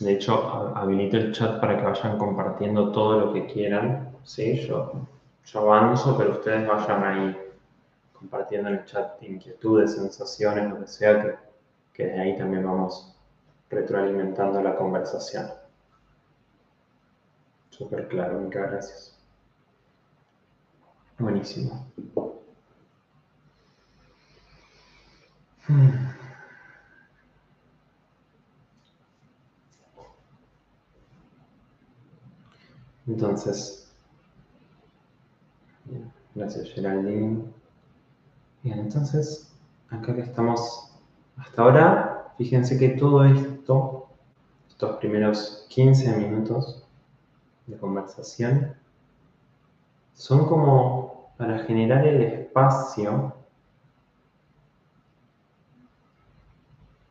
De 0.00 0.12
hecho, 0.12 0.76
habilito 0.76 1.16
el 1.16 1.32
chat 1.32 1.60
para 1.60 1.76
que 1.76 1.84
vayan 1.84 2.18
compartiendo 2.18 2.92
todo 2.92 3.18
lo 3.18 3.32
que 3.32 3.46
quieran. 3.46 4.12
¿sí? 4.22 4.60
Yo, 4.66 4.92
yo 5.44 5.60
avanzo, 5.60 6.16
pero 6.16 6.32
ustedes 6.32 6.66
vayan 6.66 7.04
ahí 7.04 7.36
compartiendo 8.12 8.68
en 8.68 8.76
el 8.76 8.84
chat 8.84 9.20
inquietudes, 9.22 9.94
sensaciones, 9.94 10.70
lo 10.70 10.80
que 10.80 10.86
sea, 10.86 11.22
que, 11.22 11.34
que 11.92 12.06
desde 12.06 12.20
ahí 12.20 12.36
también 12.36 12.64
vamos 12.64 13.14
retroalimentando 13.68 14.62
la 14.62 14.76
conversación. 14.76 15.50
Súper 17.70 18.08
claro, 18.08 18.38
muchas 18.38 18.70
gracias. 18.70 19.17
Buenísimo. 21.18 21.86
Entonces, 33.06 33.90
gracias 36.34 36.70
Geraldine. 36.70 37.42
Bien, 38.62 38.78
entonces, 38.78 39.52
acá 39.90 40.14
que 40.14 40.22
estamos 40.22 40.92
hasta 41.36 41.62
ahora, 41.62 42.34
fíjense 42.38 42.78
que 42.78 42.90
todo 42.90 43.24
esto, 43.24 44.08
estos 44.68 44.96
primeros 44.98 45.66
15 45.68 46.16
minutos 46.16 46.86
de 47.66 47.76
conversación, 47.76 48.74
son 50.14 50.46
como 50.46 51.07
para 51.38 51.60
generar 51.60 52.06
el 52.06 52.20
espacio 52.20 53.32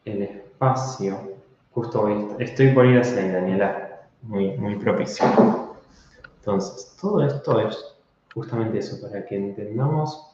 el 0.08 0.24
espacio, 0.24 1.38
justo 1.72 2.08
estoy 2.40 2.74
por 2.74 2.86
ir 2.86 3.00
hacia 3.00 3.22
ahí, 3.22 3.32
Daniela, 3.32 4.08
muy, 4.22 4.58
muy 4.58 4.76
propicio. 4.76 5.26
Entonces, 6.40 6.96
todo 7.00 7.26
esto 7.26 7.60
es 7.60 7.96
justamente 8.34 8.80
eso, 8.80 9.02
para 9.02 9.26
que 9.26 9.36
entendamos 9.36 10.34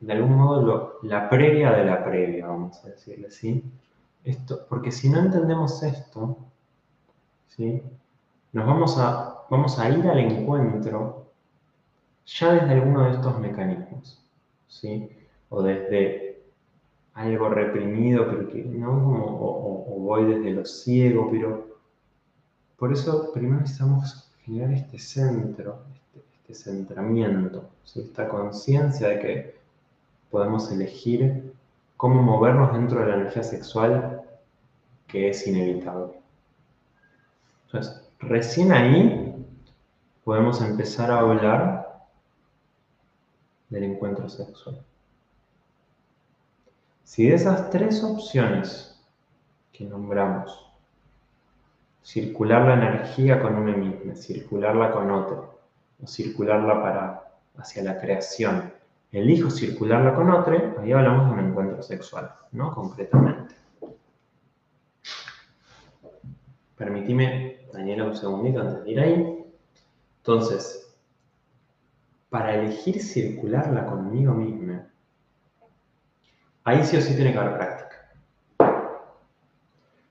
de 0.00 0.12
algún 0.12 0.36
modo 0.36 0.98
la 1.02 1.30
previa 1.30 1.72
de 1.72 1.84
la 1.84 2.04
previa, 2.04 2.48
vamos 2.48 2.84
a 2.84 2.88
decirle 2.88 3.28
así. 3.28 3.64
Esto, 4.24 4.66
porque 4.68 4.92
si 4.92 5.08
no 5.08 5.20
entendemos 5.20 5.82
esto, 5.82 6.36
¿sí? 7.48 7.82
nos 8.52 8.66
vamos 8.66 8.98
a, 8.98 9.44
vamos 9.48 9.78
a 9.78 9.88
ir 9.88 10.06
al 10.06 10.18
encuentro 10.18 11.21
ya 12.26 12.52
desde 12.52 12.72
alguno 12.74 13.04
de 13.04 13.12
estos 13.12 13.38
mecanismos, 13.38 14.22
¿sí? 14.68 15.08
o 15.48 15.62
desde 15.62 16.42
algo 17.14 17.48
reprimido, 17.50 18.26
pero 18.26 18.48
no, 18.66 18.92
o, 18.92 19.98
voy 20.00 20.24
desde 20.26 20.50
lo 20.50 20.64
ciego, 20.64 21.28
pero 21.30 21.78
por 22.76 22.92
eso 22.92 23.32
primero 23.32 23.60
necesitamos 23.60 24.30
generar 24.44 24.72
este 24.72 24.98
centro, 24.98 25.78
este, 25.94 26.24
este 26.36 26.54
centramiento, 26.54 27.68
esta 27.84 28.28
conciencia 28.28 29.08
de 29.08 29.18
que 29.20 29.56
podemos 30.30 30.70
elegir 30.72 31.52
cómo 31.96 32.22
movernos 32.22 32.72
dentro 32.72 33.00
de 33.00 33.06
la 33.08 33.14
energía 33.16 33.42
sexual 33.42 34.22
que 35.06 35.28
es 35.28 35.46
inevitable. 35.46 36.14
Entonces, 37.66 38.02
recién 38.18 38.72
ahí 38.72 39.46
podemos 40.24 40.60
empezar 40.62 41.10
a 41.10 41.20
hablar 41.20 41.91
del 43.72 43.84
encuentro 43.84 44.28
sexual. 44.28 44.84
Si 47.04 47.26
de 47.26 47.34
esas 47.34 47.70
tres 47.70 48.04
opciones 48.04 49.02
que 49.72 49.84
nombramos, 49.84 50.70
circular 52.02 52.66
la 52.66 52.74
energía 52.74 53.40
con 53.40 53.56
uno 53.56 53.76
mismo, 53.76 54.14
circularla 54.14 54.92
con 54.92 55.10
otro, 55.10 55.58
o 56.02 56.06
circularla 56.06 56.82
para, 56.82 57.32
hacia 57.56 57.82
la 57.82 57.98
creación, 57.98 58.72
elijo 59.10 59.50
circularla 59.50 60.14
con 60.14 60.30
otro, 60.30 60.76
ahí 60.80 60.92
hablamos 60.92 61.28
de 61.28 61.32
un 61.32 61.48
encuentro 61.48 61.82
sexual, 61.82 62.30
¿no? 62.52 62.74
Concretamente. 62.74 63.54
Permitime, 66.76 67.68
Daniela, 67.72 68.04
un 68.04 68.16
segundito 68.16 68.60
antes 68.60 68.84
de 68.84 68.90
ir 68.90 69.00
ahí. 69.00 69.46
Entonces, 70.18 70.81
para 72.32 72.54
elegir 72.54 73.02
circularla 73.02 73.84
conmigo 73.84 74.32
misma, 74.32 74.88
Ahí 76.64 76.82
sí 76.84 76.96
o 76.96 77.00
sí 77.00 77.14
tiene 77.14 77.32
que 77.32 77.38
haber 77.38 77.58
práctica. 77.58 77.96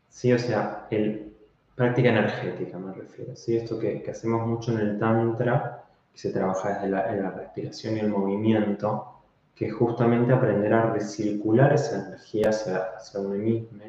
Sí, 0.10 0.31
o 0.31 0.38
sea, 0.38 0.86
el, 0.91 1.34
práctica 1.73 2.10
energética 2.10 2.77
me 2.77 2.93
refiero. 2.93 3.36
¿sí? 3.36 3.55
Esto 3.55 3.79
que, 3.79 4.03
hacemos 4.07 4.45
mucho 4.45 4.73
en 4.73 4.79
el 4.81 4.99
Tantra, 4.99 5.86
que 6.12 6.19
se 6.19 6.31
trabaja 6.31 6.73
desde 6.73 6.89
la, 6.89 7.31
respiración 7.31 7.97
y 7.97 8.01
el 8.01 8.10
movimiento, 8.10 9.21
que 9.55 9.67
es 9.67 9.73
justamente 9.73 10.34
aprender 10.34 10.73
a 10.73 10.91
recircular 10.91 11.73
esa 11.73 12.05
energía 12.05 12.49
hacia, 12.49 13.19
uno 13.19 13.29
mismo 13.29 13.79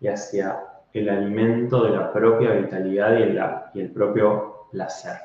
y 0.00 0.08
hacia 0.08 0.64
el 0.92 1.08
alimento 1.08 1.84
de 1.84 1.90
la 1.96 2.12
propia 2.12 2.50
vitalidad 2.50 3.16
y, 3.20 3.78
y 3.78 3.82
el 3.82 3.90
propio 3.90 4.66
placer. 4.70 5.16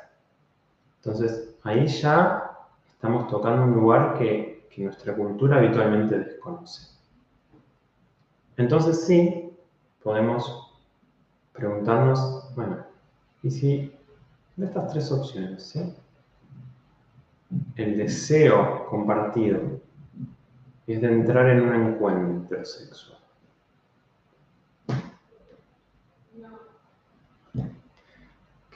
Entonces, 0.97 1.48
ahí 1.63 1.87
ya 1.87 2.51
estamos 2.91 3.27
tocando 3.27 3.63
un 3.63 3.73
lugar 3.73 4.17
que 4.17 4.59
nuestra 4.83 5.15
cultura 5.15 5.57
habitualmente 5.57 6.19
desconoce. 6.19 6.97
Entonces 8.57 9.05
sí, 9.05 9.51
podemos 10.03 10.73
preguntarnos, 11.53 12.53
bueno, 12.55 12.77
¿y 13.43 13.51
si 13.51 13.93
de 14.55 14.65
estas 14.65 14.91
tres 14.91 15.11
opciones, 15.11 15.77
el 17.75 17.97
deseo 17.97 18.85
compartido 18.87 19.59
es 20.87 21.01
de 21.01 21.11
entrar 21.11 21.49
en 21.49 21.61
un 21.61 21.75
encuentro 21.75 22.65
sexual? 22.65 23.18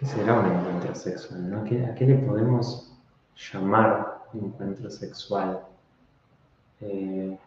¿Qué 0.03 0.09
será 0.09 0.37
un 0.37 0.51
encuentro 0.51 0.93
sexual? 0.95 1.53
¿A 1.55 1.95
qué 1.95 2.05
le 2.05 2.15
podemos 2.15 2.91
llamar 3.37 4.23
encuentro 4.33 4.89
sexual? 4.89 5.61
Eh, 6.81 7.37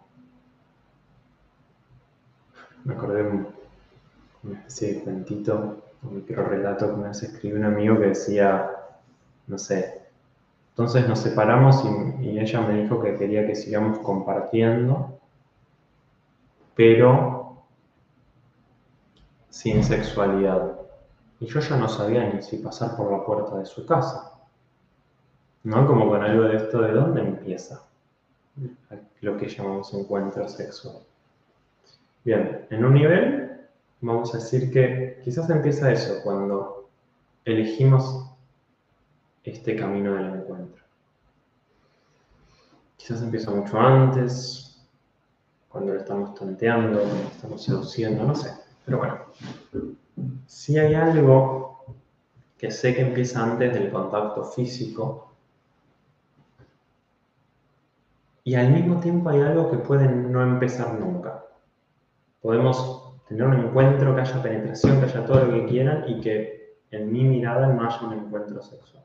me 2.85 2.95
acordé 2.95 3.25
de 3.25 3.47
una 4.43 4.59
especie 4.61 4.95
de 4.95 5.01
cuentito, 5.01 5.83
un 6.03 6.17
micro 6.17 6.45
relato 6.47 6.87
que 6.87 6.95
una 6.95 7.09
vez 7.09 7.25
escribió 7.25 7.59
un 7.59 7.65
amigo 7.65 7.99
que 7.99 8.07
decía, 8.07 8.71
no 9.49 9.59
sé, 9.59 10.07
entonces 10.71 11.07
nos 11.07 11.19
separamos 11.19 11.85
y 12.23 12.39
ella 12.39 12.63
me 12.63 12.81
dijo 12.81 13.03
que 13.03 13.19
quería 13.19 13.47
que 13.47 13.55
sigamos 13.55 13.99
compartiendo, 13.99 15.19
pero 16.75 17.67
sin 19.51 19.85
sexualidad. 19.85 20.76
Y 21.41 21.47
yo 21.47 21.61
ya 21.61 21.77
no 21.77 21.89
sabía 21.89 22.33
ni 22.33 22.43
si 22.43 22.59
pasar 22.59 22.97
por 22.97 23.13
la 23.13 23.25
puerta 23.25 23.59
de 23.59 23.67
su 23.67 23.85
casa. 23.85 24.33
¿No? 25.65 25.87
Como 25.87 26.09
con 26.09 26.23
algo 26.23 26.45
de 26.45 26.57
esto, 26.57 26.81
¿de 26.81 26.93
dónde 26.93 27.21
empieza? 27.21 27.83
lo 29.21 29.37
que 29.37 29.49
llamamos 29.49 29.93
encuentro 29.93 30.49
sexual. 30.49 30.97
Bien, 32.25 32.67
en 32.71 32.85
un 32.85 32.95
nivel 32.95 33.61
vamos 34.01 34.35
a 34.35 34.39
decir 34.39 34.71
que 34.71 35.21
quizás 35.23 35.51
empieza 35.51 35.93
eso 35.93 36.23
cuando 36.23 36.89
elegimos 37.45 38.31
este 39.45 39.77
camino 39.77 40.15
del 40.15 40.41
encuentro. 40.41 40.83
Quizás 42.97 43.23
empieza 43.23 43.51
mucho 43.51 43.79
antes, 43.79 44.85
cuando 45.69 45.93
lo 45.93 46.01
estamos 46.01 46.35
tanteando, 46.35 46.99
cuando 47.01 47.23
lo 47.23 47.29
estamos 47.29 47.63
seduciendo, 47.63 48.25
no 48.25 48.35
sé. 48.35 48.51
Pero 48.85 48.99
bueno, 48.99 49.19
si 50.47 50.79
hay 50.79 50.95
algo 50.95 51.85
que 52.59 52.71
sé 52.71 52.95
que 52.95 53.03
empieza 53.03 53.43
antes 53.43 53.73
del 53.75 53.91
contacto 53.91 54.45
físico, 54.45 55.33
y 58.45 58.55
al 58.55 58.71
mismo 58.71 59.01
tiempo 59.01 59.29
hay 59.29 59.41
algo 59.41 59.71
que 59.71 59.79
puede 59.79 60.09
no 60.09 60.41
empezar 60.41 60.95
nunca. 60.95 61.45
Podemos 62.41 63.13
tener 63.29 63.45
un 63.45 63.55
encuentro, 63.55 64.15
que 64.15 64.21
haya 64.21 64.41
penetración, 64.41 65.01
que 65.01 65.07
haya 65.07 65.27
todo 65.27 65.45
lo 65.45 65.53
que 65.53 65.67
quieran 65.67 66.05
y 66.07 66.21
que 66.21 66.77
en 66.93 67.13
mi 67.13 67.25
mirada 67.25 67.67
no 67.67 67.85
haya 67.85 68.01
un 68.07 68.13
encuentro 68.13 68.63
sexual. 68.63 69.05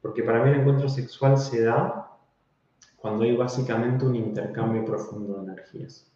Porque 0.00 0.22
para 0.22 0.42
mí 0.42 0.50
el 0.50 0.60
encuentro 0.60 0.88
sexual 0.88 1.36
se 1.36 1.64
da 1.64 2.16
cuando 2.96 3.24
hay 3.24 3.36
básicamente 3.36 4.06
un 4.06 4.16
intercambio 4.16 4.86
profundo 4.86 5.34
de 5.34 5.52
energías, 5.52 6.10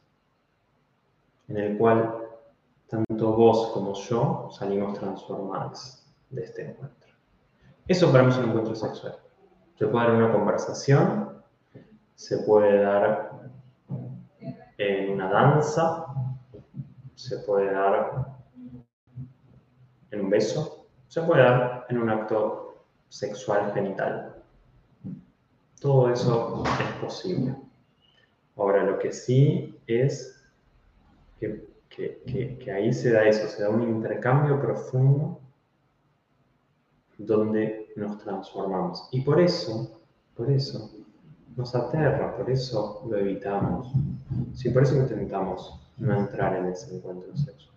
en 1.48 1.58
el 1.58 1.76
cual 1.76 2.29
tanto 2.90 3.32
vos 3.32 3.70
como 3.72 3.94
yo 3.94 4.48
salimos 4.50 4.98
transformados 4.98 6.04
de 6.30 6.42
este 6.42 6.70
encuentro. 6.70 7.10
Eso 7.86 8.10
para 8.10 8.24
mí 8.24 8.30
es 8.30 8.38
un 8.38 8.50
encuentro 8.50 8.74
sexual. 8.74 9.16
Se 9.78 9.86
puede 9.86 10.06
dar 10.06 10.16
una 10.16 10.32
conversación 10.32 11.30
se 12.20 12.36
puede 12.40 12.82
dar 12.82 13.30
en 14.76 15.12
una 15.12 15.30
danza, 15.30 16.04
se 17.14 17.38
puede 17.38 17.72
dar 17.72 18.36
un 20.12 20.28
beso, 20.28 20.86
se 21.08 21.22
puede 21.22 21.42
dar 21.42 21.86
en 21.88 21.96
un 21.96 22.10
acto 22.10 22.84
sexual 23.08 23.72
genital. 23.72 24.36
Todo 25.80 26.10
eso 26.10 26.62
es 26.66 27.02
posible. 27.02 27.56
Ahora, 28.54 28.82
lo 28.82 28.98
que 28.98 29.12
sí 29.12 29.80
es 29.86 30.44
que, 31.38 31.69
que 31.90 32.72
ahí 32.72 32.92
se 32.92 33.12
da 33.12 33.24
eso, 33.24 33.46
se 33.48 33.62
da 33.62 33.68
un 33.68 33.82
intercambio 33.82 34.60
profundo 34.60 35.40
donde 37.18 37.92
nos 37.96 38.18
transformamos. 38.18 39.08
Y 39.12 39.20
por 39.20 39.40
eso, 39.40 40.00
por 40.34 40.50
eso, 40.50 40.90
nos 41.56 41.74
aterra, 41.74 42.36
por 42.36 42.50
eso 42.50 43.06
lo 43.08 43.16
evitamos. 43.16 43.92
Sí, 44.54 44.70
por 44.70 44.82
eso 44.82 44.96
intentamos 44.96 45.80
no 45.98 46.18
entrar 46.18 46.56
en 46.56 46.66
ese 46.66 46.96
encuentro 46.96 47.36
sexual. 47.36 47.76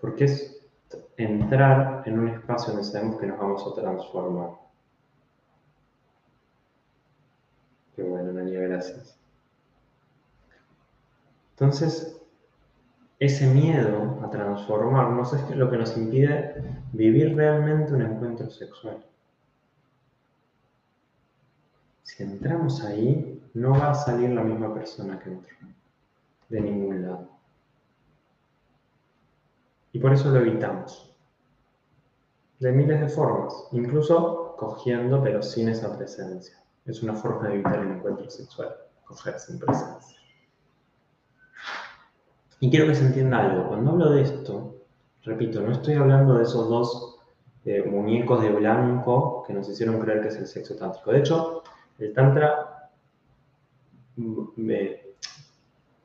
Porque 0.00 0.24
es 0.24 0.66
entrar 1.16 2.02
en 2.06 2.18
un 2.18 2.28
espacio 2.28 2.72
donde 2.72 2.88
sabemos 2.88 3.20
que 3.20 3.26
nos 3.26 3.38
vamos 3.38 3.66
a 3.66 3.80
transformar. 3.80 4.50
Qué 7.94 8.02
bueno, 8.02 8.32
Nania, 8.32 8.60
gracias. 8.60 9.18
Entonces, 11.54 12.20
ese 13.20 13.46
miedo 13.46 14.18
a 14.24 14.28
transformarnos 14.28 15.32
es 15.34 15.56
lo 15.56 15.70
que 15.70 15.78
nos 15.78 15.96
impide 15.96 16.62
vivir 16.92 17.36
realmente 17.36 17.92
un 17.92 18.02
encuentro 18.02 18.50
sexual. 18.50 19.04
Si 22.02 22.24
entramos 22.24 22.82
ahí, 22.82 23.40
no 23.54 23.70
va 23.70 23.92
a 23.92 23.94
salir 23.94 24.30
la 24.30 24.42
misma 24.42 24.74
persona 24.74 25.18
que 25.20 25.30
entró, 25.30 25.54
de 26.48 26.60
ningún 26.60 27.02
lado. 27.02 27.28
Y 29.92 30.00
por 30.00 30.12
eso 30.12 30.30
lo 30.30 30.40
evitamos. 30.40 31.16
De 32.58 32.72
miles 32.72 33.00
de 33.00 33.08
formas, 33.08 33.54
incluso 33.70 34.56
cogiendo 34.58 35.22
pero 35.22 35.40
sin 35.40 35.68
esa 35.68 35.96
presencia. 35.96 36.60
Es 36.84 37.00
una 37.02 37.14
forma 37.14 37.46
de 37.46 37.54
evitar 37.54 37.78
el 37.78 37.92
encuentro 37.92 38.28
sexual, 38.28 38.74
coger 39.04 39.38
sin 39.38 39.60
presencia. 39.60 40.23
Y 42.60 42.70
quiero 42.70 42.86
que 42.86 42.94
se 42.94 43.06
entienda 43.06 43.40
algo. 43.40 43.68
Cuando 43.68 43.92
hablo 43.92 44.10
de 44.10 44.22
esto, 44.22 44.76
repito, 45.22 45.60
no 45.60 45.72
estoy 45.72 45.94
hablando 45.94 46.34
de 46.34 46.44
esos 46.44 46.68
dos 46.68 47.18
eh, 47.64 47.82
muñecos 47.82 48.42
de 48.42 48.50
blanco 48.50 49.42
que 49.46 49.54
nos 49.54 49.68
hicieron 49.68 49.98
creer 49.98 50.20
que 50.20 50.28
es 50.28 50.36
el 50.36 50.46
sexo 50.46 50.76
tántrico. 50.76 51.12
De 51.12 51.18
hecho, 51.18 51.62
el 51.98 52.12
Tantra 52.12 52.90
ve, 54.16 55.14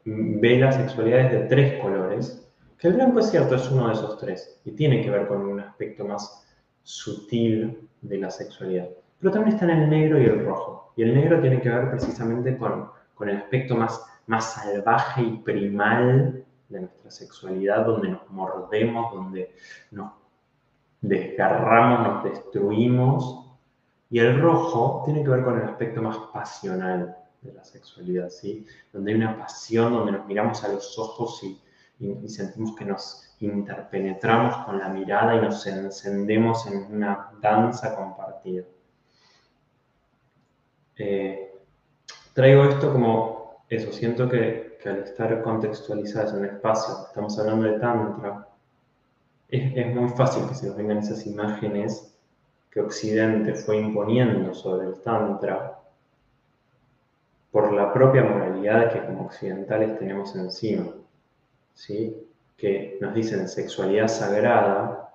las 0.06 0.76
sexualidades 0.76 1.32
de 1.32 1.40
tres 1.48 1.82
colores, 1.82 2.50
que 2.78 2.88
el 2.88 2.94
blanco 2.94 3.20
es 3.20 3.30
cierto, 3.30 3.56
es 3.56 3.70
uno 3.72 3.88
de 3.88 3.94
esos 3.94 4.18
tres, 4.18 4.62
y 4.64 4.72
tiene 4.72 5.02
que 5.02 5.10
ver 5.10 5.28
con 5.28 5.42
un 5.42 5.60
aspecto 5.60 6.06
más 6.06 6.48
sutil 6.84 7.90
de 8.02 8.18
la 8.18 8.32
sexualidad. 8.32 8.88
Pero 9.20 9.34
también 9.34 9.56
están 9.56 9.70
el 9.70 9.90
negro 9.90 10.20
y 10.22 10.26
el 10.26 10.46
rojo. 10.46 10.94
Y 10.96 11.04
el 11.04 11.14
negro 11.14 11.42
tiene 11.42 11.62
que 11.62 11.70
ver 11.70 11.90
precisamente 11.90 12.58
con, 12.58 12.90
con 13.16 13.30
el 13.30 13.38
aspecto 13.38 13.76
más, 13.76 14.02
más 14.30 14.54
salvaje 14.54 15.24
y 15.24 15.38
primal 15.38 16.46
de 16.70 16.82
nuestra 16.82 17.10
sexualidad, 17.10 17.84
donde 17.84 18.10
nos 18.10 18.30
mordemos, 18.30 19.12
donde 19.12 19.56
nos 19.90 20.14
desgarramos, 21.02 22.08
nos 22.08 22.24
destruimos 22.26 23.50
y 24.12 24.20
el 24.20 24.40
rojo 24.40 25.02
tiene 25.04 25.24
que 25.24 25.30
ver 25.30 25.44
con 25.44 25.60
el 25.60 25.68
aspecto 25.68 26.04
más 26.04 26.16
pasional 26.32 27.18
de 27.42 27.54
la 27.54 27.64
sexualidad, 27.64 28.30
¿sí? 28.30 28.68
Donde 28.94 29.14
hay 29.14 29.18
una 29.18 29.36
pasión, 29.40 29.94
donde 29.94 30.12
nos 30.12 30.28
miramos 30.28 30.64
a 30.64 30.68
los 30.68 30.98
ojos 31.00 31.44
y, 31.44 31.60
sentimos 32.28 32.76
que 32.78 32.86
nos 32.86 33.36
interpenetramos 33.40 34.56
con 34.66 34.78
la 34.78 34.90
mirada 34.90 35.36
y 35.36 35.42
nos 35.42 35.66
encendemos 35.66 36.68
en 36.68 36.96
una 36.96 37.32
danza 37.42 37.96
compartida. 37.96 38.64
Eh, 40.96 41.52
traigo 42.34 42.66
esto 42.66 42.94
como 42.94 43.39
eso, 43.70 43.92
siento 43.92 44.28
que, 44.28 44.78
que, 44.82 44.90
al 44.90 45.00
estar 45.00 45.42
contextualizados 45.42 46.34
en 46.34 46.40
un 46.40 46.46
espacio, 46.46 47.06
estamos 47.08 47.38
hablando 47.40 47.66
de 47.66 47.80
Tantra, 47.80 48.48
es, 49.48 49.76
es 49.76 49.96
muy 49.96 50.10
fácil 50.10 50.48
que 50.48 50.56
se 50.56 50.68
nos 50.68 50.78
vengan 50.78 50.98
esas 51.00 51.26
imágenes 51.26 52.16
que 52.72 52.82
Occidente 52.82 53.54
fue 53.56 53.78
imponiendo 53.78 54.54
sobre 54.54 54.88
el 54.88 55.00
Tantra 55.02 55.80
por 57.52 57.74
la 57.74 57.92
propia 57.92 58.24
moralidad 58.24 58.92
que 58.92 59.06
como 59.06 59.26
occidentales 59.26 59.98
tenemos 59.98 60.36
encima, 60.36 60.92
¿sí? 61.74 62.16
que 62.58 62.98
nos 63.02 63.14
dicen 63.14 63.48
sexualidad 63.48 64.08
sagrada, 64.08 65.10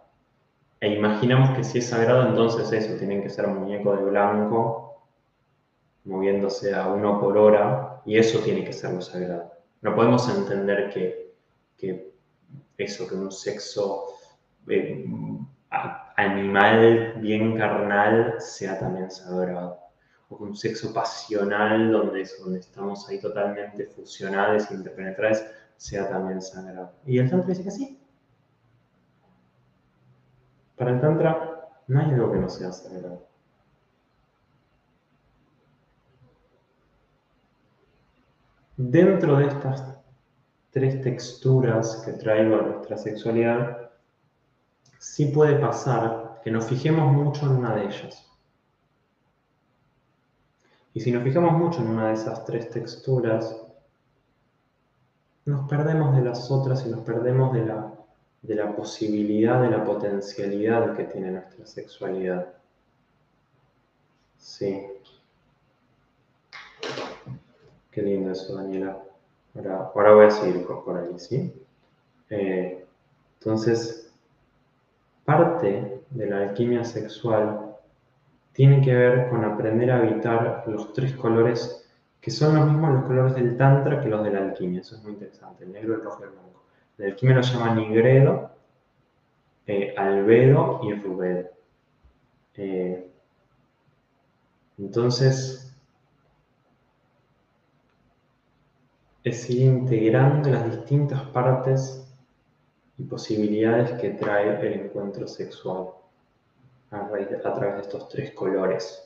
e 0.80 0.88
imaginamos 0.88 1.56
que 1.56 1.62
si 1.62 1.78
es 1.78 1.86
sagrado, 1.86 2.26
entonces 2.26 2.72
eso, 2.72 2.96
tienen 2.98 3.22
que 3.22 3.30
ser 3.30 3.46
muñeco 3.46 3.94
de 3.96 4.04
blanco, 4.04 5.02
moviéndose 6.04 6.74
a 6.74 6.88
uno 6.88 7.20
por 7.20 7.38
hora, 7.38 7.83
y 8.04 8.18
eso 8.18 8.40
tiene 8.40 8.64
que 8.64 8.72
ser 8.72 8.92
lo 8.92 9.00
sagrado. 9.00 9.52
No 9.82 9.94
podemos 9.94 10.28
entender 10.28 10.90
que, 10.90 12.12
eso, 12.78 13.06
que 13.06 13.14
un 13.14 13.30
sexo 13.30 14.06
eh, 14.68 15.06
animal 16.16 17.14
bien 17.18 17.56
carnal 17.56 18.36
sea 18.40 18.78
también 18.78 19.10
sagrado. 19.10 19.78
O 20.30 20.36
un 20.36 20.56
sexo 20.56 20.92
pasional 20.92 21.92
donde, 21.92 22.26
donde 22.40 22.60
estamos 22.60 23.08
ahí 23.08 23.20
totalmente 23.20 23.86
fusionados, 23.86 24.70
interpenetrados, 24.70 25.44
sea 25.76 26.08
también 26.08 26.40
sagrado. 26.40 26.92
Y 27.04 27.18
el 27.18 27.30
Tantra 27.30 27.50
dice 27.50 27.64
que 27.64 27.70
sí. 27.70 28.00
Para 30.76 30.92
el 30.92 31.00
Tantra 31.00 31.68
no 31.86 32.00
hay 32.00 32.10
algo 32.10 32.32
que 32.32 32.38
no 32.38 32.48
sea 32.48 32.72
sagrado. 32.72 33.33
Dentro 38.86 39.36
de 39.38 39.46
estas 39.46 39.96
tres 40.70 41.00
texturas 41.00 42.02
que 42.04 42.12
traigo 42.12 42.56
a 42.56 42.62
nuestra 42.62 42.98
sexualidad, 42.98 43.90
sí 44.98 45.26
puede 45.26 45.58
pasar 45.58 46.40
que 46.44 46.50
nos 46.50 46.66
fijemos 46.66 47.10
mucho 47.10 47.46
en 47.46 47.52
una 47.52 47.74
de 47.76 47.86
ellas. 47.86 48.30
Y 50.92 51.00
si 51.00 51.10
nos 51.12 51.22
fijamos 51.22 51.52
mucho 51.52 51.80
en 51.80 51.88
una 51.88 52.08
de 52.08 52.14
esas 52.14 52.44
tres 52.44 52.68
texturas, 52.68 53.56
nos 55.46 55.66
perdemos 55.66 56.14
de 56.14 56.22
las 56.22 56.50
otras 56.50 56.84
y 56.84 56.90
nos 56.90 57.00
perdemos 57.00 57.54
de 57.54 57.64
la, 57.64 57.90
de 58.42 58.54
la 58.54 58.76
posibilidad, 58.76 59.62
de 59.62 59.70
la 59.70 59.82
potencialidad 59.82 60.94
que 60.94 61.04
tiene 61.04 61.30
nuestra 61.30 61.64
sexualidad. 61.64 62.52
Sí. 64.36 64.93
Qué 67.94 68.02
lindo 68.02 68.32
eso, 68.32 68.56
Daniela. 68.56 68.98
Ahora, 69.54 70.14
voy 70.14 70.26
a 70.26 70.30
seguir 70.30 70.66
por 70.66 70.96
ahí, 70.96 71.18
¿sí? 71.18 71.54
Eh, 72.28 72.84
entonces, 73.38 74.04
Parte 75.24 76.02
de 76.10 76.26
la 76.26 76.38
alquimia 76.40 76.84
sexual 76.84 77.76
tiene 78.52 78.82
que 78.82 78.94
ver 78.94 79.30
con 79.30 79.42
aprender 79.42 79.90
a 79.90 80.06
evitar 80.06 80.64
los 80.66 80.92
tres 80.92 81.14
colores 81.14 81.80
que 82.20 82.30
son 82.30 82.54
los 82.54 82.66
mismos 82.66 82.92
los 82.92 83.04
colores 83.04 83.34
del 83.34 83.56
tantra 83.56 84.00
que 84.00 84.08
los 84.08 84.22
de 84.22 84.30
la 84.30 84.40
alquimia. 84.40 84.80
Eso 84.80 84.96
es 84.96 85.02
muy 85.02 85.12
interesante, 85.12 85.64
el 85.64 85.72
negro, 85.72 85.94
el 85.94 86.02
rojo 86.02 86.20
y 86.20 86.24
el 86.24 86.30
blanco. 86.30 86.62
La 86.98 87.06
alquimia 87.06 87.36
lo 87.36 87.40
llama 87.40 87.74
nigredo, 87.74 88.50
eh, 89.66 89.94
albedo 89.96 90.80
y 90.82 90.92
rubedo. 90.94 91.48
Eh, 92.56 93.08
entonces, 94.78 95.63
es 99.24 99.48
ir 99.48 99.62
integrando 99.62 100.50
las 100.50 100.70
distintas 100.70 101.22
partes 101.22 102.06
y 102.98 103.04
posibilidades 103.04 103.92
que 103.98 104.10
trae 104.10 104.60
el 104.66 104.84
encuentro 104.84 105.26
sexual 105.26 105.88
a, 106.90 107.08
través 107.08 107.74
de 107.76 107.80
estos 107.80 108.08
tres 108.08 108.32
colores. 108.32 109.00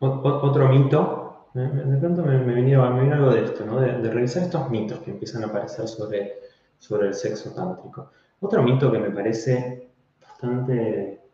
otro 0.00 0.68
mito, 0.68 1.48
de 1.54 1.96
pronto 1.98 2.22
me, 2.22 2.38
me, 2.38 2.54
vino, 2.62 2.84
algo 2.84 3.30
de 3.30 3.44
esto, 3.44 3.66
¿no? 3.66 3.80
de, 3.80 4.10
revisar 4.10 4.44
estos 4.44 4.70
mitos 4.70 5.00
que 5.00 5.10
empiezan 5.10 5.42
a 5.42 5.48
aparecer 5.48 5.88
sobre, 5.88 6.38
sobre 6.78 7.08
el 7.08 7.14
sexo 7.14 7.52
tántrico. 7.52 8.12
Otro 8.40 8.62
mito 8.62 8.92
que 8.92 8.98
me 9.00 9.10
parece 9.10 9.90
bastante 10.20 11.27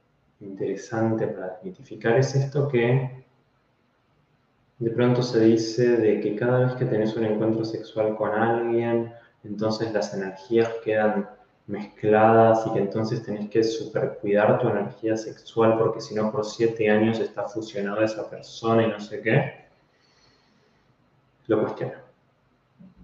interesante 0.45 1.27
para 1.27 1.55
desmitificar 1.55 2.19
es 2.19 2.35
esto 2.35 2.69
que 2.69 3.25
de 4.79 4.91
pronto 4.91 5.23
se 5.23 5.41
dice 5.41 5.97
de 5.97 6.21
que 6.21 6.37
cada 6.37 6.61
vez 6.61 6.75
que 6.75 6.85
tenés 6.85 7.17
un 7.17 7.25
encuentro 7.25 7.65
sexual 7.65 8.17
con 8.17 8.31
alguien, 8.33 9.13
entonces 9.45 9.93
las 9.93 10.13
energías 10.15 10.69
quedan 10.85 11.29
mezcladas 11.67 12.67
y 12.67 12.73
que 12.73 12.81
entonces 12.81 13.23
tenés 13.23 13.49
que 13.49 13.65
supercuidar 13.65 14.59
tu 14.59 14.69
energía 14.69 15.17
sexual 15.17 15.79
porque 15.79 16.01
si 16.01 16.15
no 16.15 16.31
por 16.31 16.45
siete 16.45 16.91
años 16.91 17.19
está 17.21 17.45
fusionada 17.45 18.05
esa 18.05 18.29
persona 18.29 18.83
y 18.83 18.91
no 18.91 19.01
sé 19.01 19.23
qué, 19.23 19.65
lo 21.47 21.63
cuestiono. 21.63 21.95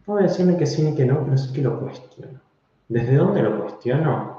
puedo 0.05 0.21
decirme 0.21 0.57
que 0.57 0.67
sí 0.67 0.83
ni 0.83 0.95
que 0.95 1.05
no, 1.05 1.25
pero 1.25 1.39
sí 1.39 1.53
que 1.53 1.63
lo 1.63 1.79
cuestiono. 1.81 2.41
¿Desde 2.89 3.17
dónde 3.17 3.43
lo 3.43 3.61
cuestiono? 3.61 4.30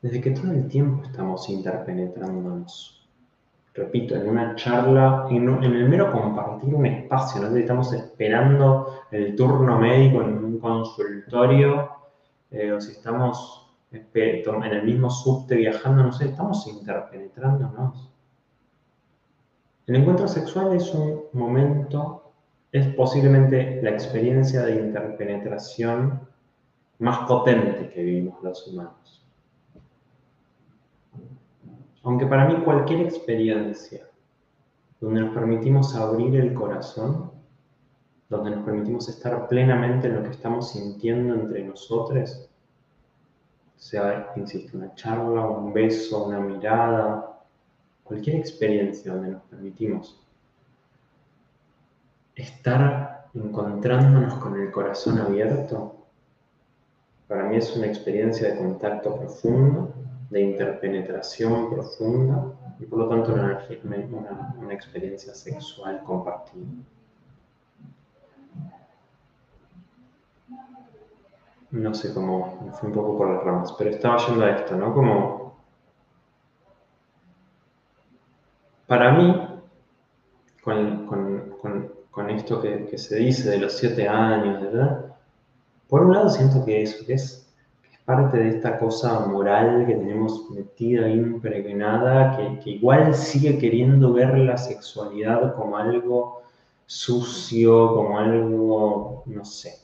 Desde 0.00 0.20
que 0.20 0.30
todo 0.30 0.52
el 0.52 0.68
tiempo 0.68 1.02
estamos 1.04 1.48
interpenetrándonos. 1.48 3.08
Repito, 3.74 4.14
en 4.14 4.28
una 4.28 4.54
charla, 4.54 5.26
en, 5.28 5.48
el 5.48 5.88
mero 5.88 6.12
compartir 6.12 6.72
un 6.72 6.86
espacio, 6.86 7.40
no 7.40 7.56
estamos 7.56 7.92
esperando 7.92 9.02
el 9.10 9.34
turno 9.34 9.78
médico 9.78 10.22
en 10.22 10.44
un 10.44 10.58
consultorio, 10.60 11.90
eh, 12.50 12.72
o 12.72 12.80
si 12.80 12.92
estamos 12.92 13.68
en 13.90 14.64
el 14.64 14.84
mismo 14.84 15.10
subte 15.10 15.56
viajando, 15.56 16.04
no 16.04 16.12
sé, 16.12 16.26
estamos 16.26 16.66
interpenetrándonos. 16.66 18.10
El 19.86 19.96
encuentro 19.96 20.28
sexual 20.28 20.76
es 20.76 20.92
un 20.94 21.22
momento, 21.32 22.32
es 22.70 22.86
posiblemente 22.94 23.80
la 23.82 23.90
experiencia 23.90 24.62
de 24.62 24.76
interpenetración 24.76 26.20
más 26.98 27.26
potente 27.26 27.90
que 27.90 28.02
vivimos 28.02 28.42
los 28.42 28.66
humanos. 28.68 29.17
Aunque 32.08 32.24
para 32.24 32.46
mí 32.48 32.64
cualquier 32.64 33.02
experiencia 33.02 34.08
donde 34.98 35.20
nos 35.20 35.34
permitimos 35.34 35.94
abrir 35.94 36.36
el 36.36 36.54
corazón, 36.54 37.30
donde 38.30 38.50
nos 38.52 38.64
permitimos 38.64 39.10
estar 39.10 39.46
plenamente 39.46 40.06
en 40.06 40.14
lo 40.16 40.22
que 40.22 40.30
estamos 40.30 40.70
sintiendo 40.70 41.34
entre 41.34 41.62
nosotros, 41.64 42.48
sea, 43.76 44.32
insisto, 44.36 44.78
una 44.78 44.94
charla, 44.94 45.46
un 45.48 45.74
beso, 45.74 46.24
una 46.24 46.40
mirada, 46.40 47.42
cualquier 48.04 48.36
experiencia 48.36 49.12
donde 49.12 49.32
nos 49.32 49.42
permitimos 49.42 50.26
estar 52.34 53.28
encontrándonos 53.34 54.32
con 54.36 54.58
el 54.58 54.70
corazón 54.70 55.18
abierto, 55.18 56.06
para 57.26 57.44
mí 57.44 57.58
es 57.58 57.76
una 57.76 57.86
experiencia 57.86 58.48
de 58.48 58.56
contacto 58.56 59.14
profundo, 59.14 59.92
de 60.30 60.40
interpenetración 60.40 61.70
profunda 61.70 62.52
y 62.78 62.86
por 62.86 62.98
lo 63.00 63.08
tanto 63.08 63.32
una, 63.32 63.66
una, 64.58 64.74
experiencia 64.74 65.34
sexual 65.34 66.02
compartida. 66.04 66.66
No 71.70 71.94
sé 71.94 72.14
cómo, 72.14 72.60
me 72.64 72.72
fui 72.72 72.88
un 72.88 72.94
poco 72.94 73.18
por 73.18 73.30
las 73.30 73.44
ramas, 73.44 73.72
pero 73.76 73.90
estaba 73.90 74.16
yendo 74.26 74.44
a 74.44 74.50
esto, 74.50 74.76
¿no? 74.76 74.94
Como 74.94 75.58
para 78.86 79.12
mí, 79.12 79.60
con, 80.62 82.30
esto 82.30 82.60
que, 82.60 82.86
que, 82.86 82.98
se 82.98 83.16
dice 83.16 83.50
de 83.50 83.58
los 83.58 83.74
siete 83.74 84.08
años, 84.08 84.60
¿verdad? 84.62 85.14
Por 85.88 86.02
un 86.02 86.12
lado 86.14 86.28
siento 86.28 86.64
que 86.64 86.82
eso, 86.82 87.04
que 87.06 87.14
es, 87.14 87.47
parte 88.08 88.38
de 88.38 88.48
esta 88.48 88.78
cosa 88.78 89.26
moral 89.26 89.84
que 89.86 89.94
tenemos 89.94 90.50
metida, 90.50 91.10
impregnada, 91.10 92.34
que, 92.34 92.58
que 92.60 92.70
igual 92.70 93.14
sigue 93.14 93.58
queriendo 93.58 94.14
ver 94.14 94.38
la 94.38 94.56
sexualidad 94.56 95.54
como 95.54 95.76
algo 95.76 96.40
sucio, 96.86 97.94
como 97.94 98.18
algo, 98.18 99.24
no 99.26 99.44
sé. 99.44 99.74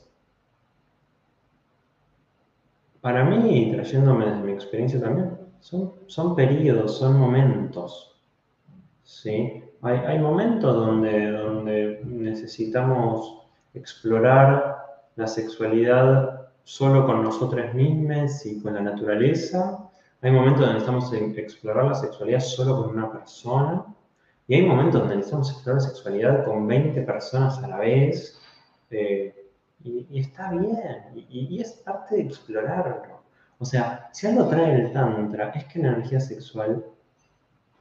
Para 2.99 3.23
mí, 3.23 3.69
trayéndome 3.71 4.25
desde 4.25 4.41
mi 4.41 4.53
experiencia 4.53 4.99
también, 4.99 5.37
son, 5.59 5.93
son 6.07 6.35
periodos, 6.35 6.97
son 6.97 7.19
momentos. 7.19 8.19
¿sí? 9.03 9.63
Hay, 9.83 9.97
hay 9.99 10.17
momentos 10.17 10.75
donde, 10.75 11.29
donde 11.29 12.01
necesitamos 12.03 13.45
explorar 13.75 14.77
la 15.15 15.27
sexualidad 15.27 16.44
solo 16.65 17.05
con 17.05 17.23
nosotras 17.23 17.73
mismas 17.73 18.45
y 18.45 18.59
con 18.59 18.73
la 18.73 18.81
naturaleza. 18.81 19.87
Hay 20.21 20.31
momentos 20.31 20.61
donde 20.61 20.73
necesitamos 20.73 21.13
explorar 21.37 21.85
la 21.85 21.95
sexualidad 21.95 22.39
solo 22.39 22.81
con 22.81 22.97
una 22.97 23.11
persona. 23.11 23.85
Y 24.47 24.55
hay 24.55 24.65
momentos 24.65 24.99
donde 24.99 25.17
necesitamos 25.17 25.51
explorar 25.51 25.81
la 25.81 25.87
sexualidad 25.89 26.45
con 26.45 26.67
20 26.67 27.01
personas 27.03 27.57
a 27.63 27.67
la 27.67 27.77
vez. 27.77 28.41
Eh, 28.89 29.33
y, 29.83 30.19
está 30.19 30.51
bien. 30.51 31.25
Y, 31.29 31.55
y, 31.55 31.61
es 31.61 31.73
parte 31.73 32.15
de 32.15 32.21
explorarlo. 32.23 33.21
O 33.59 33.65
sea, 33.65 34.09
si 34.11 34.25
algo 34.27 34.47
trae 34.47 34.81
el 34.81 34.91
Tantra 34.91 35.51
es 35.51 35.65
que 35.65 35.79
la 35.79 35.89
energía 35.89 36.19
sexual 36.19 36.83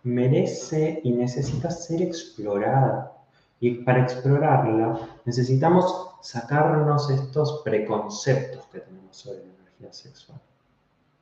merece 0.03 1.01
y 1.03 1.13
necesita 1.13 1.71
ser 1.71 2.03
explorada. 2.03 3.13
Y 3.61 3.83
para 3.83 4.03
explorarla 4.03 5.01
necesitamos 5.25 6.14
sacarnos 6.25 7.11
estos 7.11 7.61
preconceptos 7.63 8.65
que 8.69 8.81
tenemos 8.81 9.15
sobre 9.15 9.41
la 9.41 9.53
energía 9.61 9.93
sexual. 9.93 10.41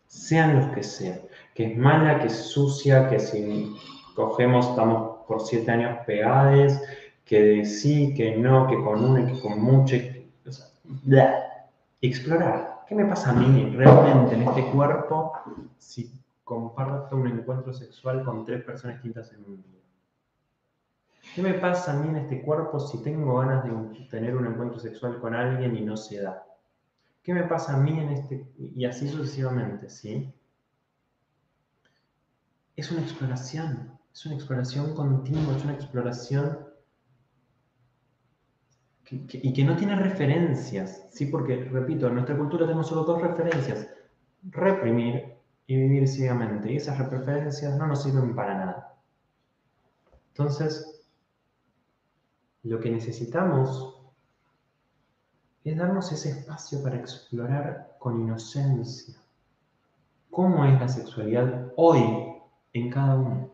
Sean 0.07 0.61
los 0.61 0.75
que 0.75 0.85
sean. 0.85 1.21
Que 1.57 1.73
es 1.73 1.77
mala, 1.77 2.21
que 2.21 2.29
es 2.29 2.37
sucia, 2.37 3.09
que 3.11 3.19
si 3.19 3.77
cogemos 4.15 4.69
estamos 4.69 5.27
por 5.27 5.41
siete 5.41 5.73
años 5.73 5.99
pegados, 6.07 6.79
que 7.25 7.65
sí, 7.65 8.15
que 8.15 8.37
no, 8.37 8.69
que 8.69 8.77
con 8.77 9.05
una, 9.05 9.27
que 9.27 9.41
con 9.41 9.61
mucho. 9.61 9.97
Explorar. 12.01 12.85
¿Qué 12.87 12.95
me 12.95 13.05
pasa 13.07 13.31
a 13.31 13.35
mí 13.35 13.75
realmente 13.75 14.37
en 14.37 14.43
este 14.43 14.71
cuerpo 14.71 15.33
si 15.79 16.13
comparto 16.45 17.17
un 17.17 17.27
encuentro 17.27 17.73
sexual 17.73 18.25
con 18.25 18.45
tres 18.45 18.63
personas 18.63 18.97
distintas 18.97 19.33
en 19.33 19.45
un 19.45 19.63
día? 19.63 19.82
¿Qué 21.35 21.43
me 21.43 21.55
pasa 21.55 21.93
a 21.93 21.97
mí 21.97 22.09
en 22.09 22.17
este 22.17 22.43
cuerpo 22.43 22.79
si 22.79 23.03
tengo 23.03 23.39
ganas 23.39 23.65
de 23.65 24.07
tener 24.11 24.37
un 24.37 24.47
encuentro 24.47 24.79
sexual 24.79 25.19
con 25.19 25.35
alguien 25.35 25.75
y 25.77 25.81
no 25.81 25.97
se 25.97 26.21
da? 26.21 26.45
¿Qué 27.23 27.33
me 27.33 27.45
pasa 27.45 27.75
a 27.75 27.79
mí 27.79 27.99
en 27.99 28.11
este... 28.11 28.47
y 28.59 28.85
así 28.85 29.09
sucesivamente, 29.09 29.89
¿sí? 29.89 30.33
Es 32.77 32.91
una 32.91 33.01
exploración, 33.01 33.99
es 34.13 34.27
una 34.27 34.35
exploración 34.35 34.95
continua, 34.95 35.57
es 35.57 35.65
una 35.65 35.75
exploración 35.75 36.73
y 39.11 39.53
que 39.53 39.65
no 39.65 39.77
tiene 39.77 39.95
referencias, 39.95 41.07
¿sí? 41.11 41.27
Porque, 41.27 41.65
repito, 41.65 42.09
en 42.09 42.15
nuestra 42.15 42.37
cultura 42.37 42.65
tenemos 42.65 42.89
solo 42.89 43.05
dos 43.05 43.21
referencias, 43.21 43.87
reprimir 44.43 45.35
y 45.67 45.77
vivir 45.77 46.09
ciegamente, 46.09 46.73
y 46.73 46.77
esas 46.77 46.99
referencias 46.99 47.77
no 47.77 47.87
nos 47.87 48.03
sirven 48.03 48.35
para 48.35 48.55
nada. 48.57 48.95
Entonces, 50.29 51.02
lo 52.65 52.81
que 52.81 52.91
necesitamos 52.91 54.01
es 55.65 55.77
darnos 55.77 56.11
ese 56.13 56.31
espacio 56.31 56.83
para 56.83 56.97
explorar 56.97 57.97
con 57.99 58.21
inocencia 58.21 59.15
cómo 60.33 60.65
es 60.65 60.81
la 60.81 60.89
sexualidad 60.89 61.73
hoy 61.77 62.03
en 62.73 62.91
cada 62.91 63.15
uno. 63.15 63.51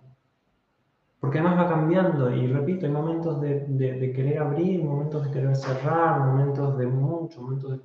Porque 1.20 1.40
además 1.40 1.58
va 1.58 1.68
cambiando, 1.68 2.32
y 2.32 2.46
repito, 2.46 2.86
hay 2.86 2.92
momentos 2.92 3.40
de, 3.40 4.12
querer 4.14 4.38
abrir, 4.38 4.84
momentos 4.84 5.24
de 5.24 5.32
querer 5.32 5.56
cerrar, 5.56 6.20
momentos 6.20 6.78
de 6.78 6.86
mucho, 6.86 7.42
momentos 7.42 7.72
de 7.72 7.80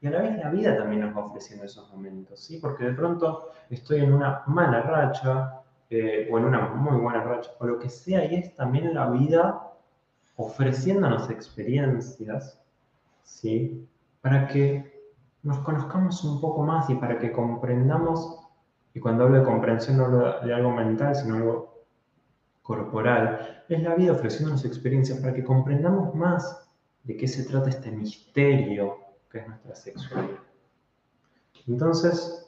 Y 0.00 0.06
a 0.06 0.10
la 0.10 0.22
vez 0.22 0.38
la 0.38 0.50
vida 0.50 0.76
también 0.76 1.00
nos 1.00 1.16
va 1.16 1.24
ofreciendo 1.24 1.66
esos 1.66 1.92
momentos, 1.92 2.38
¿sí? 2.38 2.58
Porque 2.62 2.84
de 2.84 2.92
pronto 2.92 3.50
estoy 3.68 4.00
en 4.00 4.12
una 4.12 4.44
mala 4.46 4.82
racha, 4.82 5.60
eh, 5.90 6.28
o 6.30 6.38
en 6.38 6.44
una 6.44 6.68
muy 6.68 7.00
buena 7.00 7.24
racha, 7.24 7.50
o 7.58 7.66
lo 7.66 7.80
que 7.80 7.88
sea, 7.88 8.24
y 8.24 8.36
es 8.36 8.54
también 8.54 8.94
la 8.94 9.10
vida 9.10 9.67
ofreciéndonos 10.38 11.28
experiencias, 11.30 12.60
¿sí? 13.24 13.88
Para 14.20 14.46
que 14.46 15.12
nos 15.42 15.58
conozcamos 15.58 16.22
un 16.22 16.40
poco 16.40 16.62
más 16.62 16.88
y 16.88 16.94
para 16.94 17.18
que 17.18 17.32
comprendamos, 17.32 18.38
y 18.94 19.00
cuando 19.00 19.24
hablo 19.24 19.40
de 19.40 19.44
comprensión 19.44 19.98
no 19.98 20.04
hablo 20.04 20.40
de 20.40 20.54
algo 20.54 20.70
mental, 20.70 21.16
sino 21.16 21.34
algo 21.34 21.82
corporal, 22.62 23.64
es 23.68 23.82
la 23.82 23.96
vida 23.96 24.12
ofreciéndonos 24.12 24.64
experiencias 24.64 25.18
para 25.18 25.34
que 25.34 25.42
comprendamos 25.42 26.14
más 26.14 26.68
de 27.02 27.16
qué 27.16 27.26
se 27.26 27.44
trata 27.44 27.70
este 27.70 27.90
misterio 27.90 28.96
que 29.30 29.38
es 29.38 29.48
nuestra 29.48 29.74
sexualidad. 29.74 30.38
Entonces, 31.66 32.47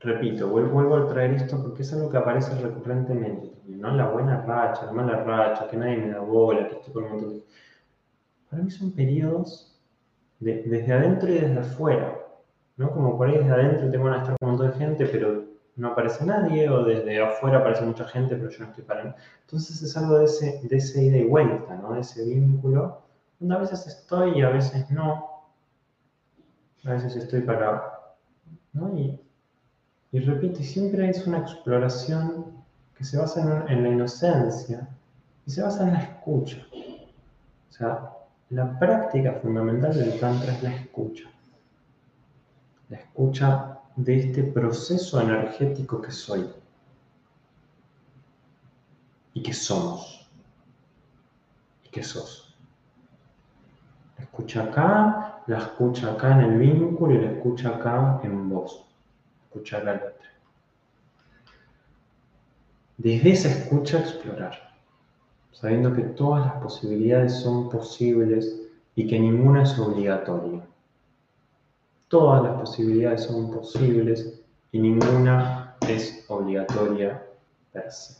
repito, 0.00 0.48
vuelvo 0.48 0.96
a 0.96 1.08
traer 1.08 1.32
esto 1.34 1.60
porque 1.62 1.82
es 1.82 1.92
algo 1.92 2.10
que 2.10 2.16
aparece 2.16 2.54
recurrentemente 2.60 3.58
¿no? 3.76 3.94
La 3.94 4.08
buena 4.08 4.42
racha, 4.42 4.86
la 4.86 4.92
mala 4.92 5.22
racha, 5.24 5.68
que 5.68 5.76
nadie 5.76 5.98
me 5.98 6.10
da 6.10 6.20
bola, 6.20 6.68
que 6.68 6.76
estoy 6.76 6.92
con 6.92 7.04
un 7.04 7.10
montón 7.10 7.34
de... 7.34 7.44
Para 8.50 8.62
mí 8.62 8.70
son 8.70 8.92
periodos 8.92 9.78
desde 10.40 10.92
adentro 10.92 11.28
y 11.28 11.34
desde 11.34 11.58
afuera, 11.58 12.18
¿no? 12.76 12.90
Como 12.92 13.16
por 13.16 13.28
ahí 13.28 13.36
desde 13.36 13.50
adentro 13.52 13.90
tengo 13.90 14.04
ganas 14.04 14.20
de 14.20 14.24
estar 14.24 14.38
con 14.38 14.48
un 14.48 14.56
montón 14.56 14.72
de 14.72 14.86
gente, 14.86 15.06
pero 15.06 15.44
no 15.76 15.88
aparece 15.88 16.24
nadie, 16.24 16.68
o 16.68 16.84
desde 16.84 17.22
afuera 17.22 17.58
aparece 17.58 17.84
mucha 17.84 18.04
gente, 18.06 18.36
pero 18.36 18.50
yo 18.50 18.58
no 18.60 18.70
estoy 18.70 18.84
para 18.84 19.16
Entonces 19.42 19.82
es 19.82 19.96
algo 19.96 20.18
de 20.18 20.24
ese, 20.24 20.60
de 20.62 20.76
ese 20.76 21.04
ida 21.04 21.18
y 21.18 21.24
vuelta, 21.24 21.76
¿no? 21.76 21.92
De 21.92 22.00
ese 22.00 22.24
vínculo, 22.24 23.02
donde 23.38 23.54
a 23.54 23.58
veces 23.58 23.86
estoy 23.86 24.38
y 24.38 24.42
a 24.42 24.50
veces 24.50 24.90
no. 24.90 25.44
A 26.84 26.92
veces 26.92 27.16
estoy 27.16 27.42
para... 27.42 28.16
¿no? 28.72 28.88
Y 30.10 30.20
repito, 30.20 30.62
siempre 30.62 31.10
es 31.10 31.26
una 31.26 31.38
exploración 31.38 32.46
que 32.96 33.04
se 33.04 33.18
basa 33.18 33.64
en, 33.68 33.82
la 33.82 33.88
inocencia 33.90 34.88
y 35.46 35.50
se 35.50 35.62
basa 35.62 35.86
en 35.86 35.92
la 35.92 36.00
escucha. 36.00 36.66
O 36.72 37.72
sea, 37.72 38.10
la 38.50 38.78
práctica 38.78 39.34
fundamental 39.34 39.94
del 39.94 40.18
Tantra 40.18 40.54
es 40.54 40.62
la 40.62 40.74
escucha. 40.74 41.28
La 42.88 42.96
escucha 42.96 43.80
de 43.96 44.18
este 44.18 44.44
proceso 44.44 45.20
energético 45.20 46.00
que 46.00 46.10
soy 46.10 46.48
y 49.34 49.42
que 49.42 49.52
somos 49.52 50.26
y 51.84 51.88
que 51.90 52.02
sos. 52.02 52.56
La 54.16 54.24
escucha 54.24 54.64
acá, 54.64 55.42
la 55.46 55.58
escucha 55.58 56.12
acá 56.12 56.32
en 56.32 56.40
el 56.52 56.58
vínculo 56.58 57.14
y 57.14 57.18
la 57.18 57.32
escucha 57.32 57.68
acá 57.68 58.20
en 58.24 58.48
vos. 58.48 58.87
Escuchar 59.48 59.84
la 59.84 59.94
letra. 59.94 60.30
Desde 62.96 63.30
esa 63.30 63.48
escucha 63.48 64.00
explorar 64.00 64.68
sabiendo 65.60 65.92
que 65.92 66.02
todas 66.02 66.46
las 66.46 66.62
posibilidades 66.62 67.40
son 67.40 67.68
posibles 67.68 68.60
y 68.94 69.08
que 69.08 69.18
ninguna 69.18 69.64
es 69.64 69.76
obligatoria. 69.78 70.64
Todas 72.06 72.44
las 72.44 72.60
posibilidades 72.60 73.24
son 73.24 73.50
posibles 73.50 74.40
y 74.70 74.78
ninguna 74.78 75.76
es 75.88 76.24
obligatoria 76.28 77.26
per 77.72 77.90
se. 77.90 78.14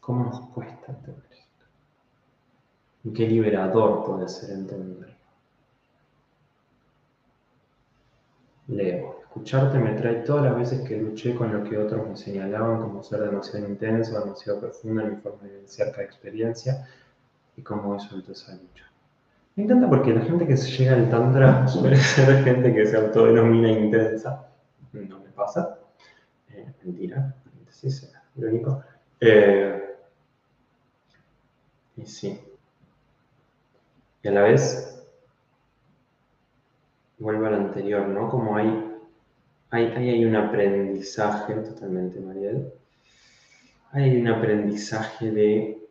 ¿Cómo 0.00 0.24
nos 0.24 0.40
cuesta 0.50 0.92
entender 0.92 1.24
esto? 1.30 1.64
¿Y 3.04 3.12
qué 3.12 3.26
liberador 3.26 4.04
puede 4.04 4.28
ser 4.28 4.50
entenderlo? 4.50 5.17
Leo. 8.68 9.20
Escucharte 9.22 9.78
me 9.78 9.92
trae 9.92 10.16
todas 10.16 10.44
las 10.44 10.56
veces 10.56 10.86
que 10.86 10.96
luché 10.96 11.34
con 11.34 11.52
lo 11.52 11.68
que 11.68 11.76
otros 11.76 12.06
me 12.08 12.16
señalaban 12.16 12.80
como 12.80 13.02
ser 13.02 13.20
demasiado 13.20 13.68
intenso, 13.68 14.18
demasiado 14.18 14.60
profundo 14.60 15.02
en 15.02 15.10
mi 15.10 15.16
forma 15.16 15.42
de 15.42 15.50
vivenciar 15.50 15.88
experiencia 16.00 16.86
y 17.56 17.62
cómo 17.62 17.94
eso 17.96 18.08
suelto 18.08 18.32
esa 18.32 18.52
lucha. 18.52 18.84
Me 19.56 19.64
encanta 19.64 19.88
porque 19.88 20.14
la 20.14 20.22
gente 20.22 20.46
que 20.46 20.56
llega 20.56 20.94
al 20.94 21.10
Tantra 21.10 21.66
suele 21.68 21.96
ser 21.96 22.44
gente 22.44 22.72
que 22.72 22.86
se 22.86 22.96
autodenomina 22.96 23.70
intensa. 23.70 24.48
No 24.92 25.18
me 25.18 25.30
pasa. 25.30 25.78
Eh, 26.50 26.72
mentira. 26.84 27.34
Es 27.70 28.10
irónico. 28.36 28.82
Eh, 29.20 29.96
y 31.96 32.06
sí. 32.06 32.40
Y 34.22 34.28
a 34.28 34.30
la 34.32 34.42
vez, 34.42 34.97
vuelvo 37.18 37.46
al 37.46 37.54
anterior, 37.54 38.06
¿no? 38.08 38.28
Como 38.28 38.56
hay 38.56 38.88
Ahí, 39.70 39.84
hay 39.84 40.24
un 40.24 40.34
aprendizaje, 40.34 41.52
totalmente, 41.54 42.20
Mariel. 42.20 42.72
Hay 43.92 44.18
un 44.18 44.28
aprendizaje 44.28 45.30
de 45.30 45.86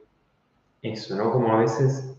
eso, 0.82 1.16
¿no? 1.16 1.32
Como 1.32 1.54
a 1.54 1.60
veces, 1.60 2.18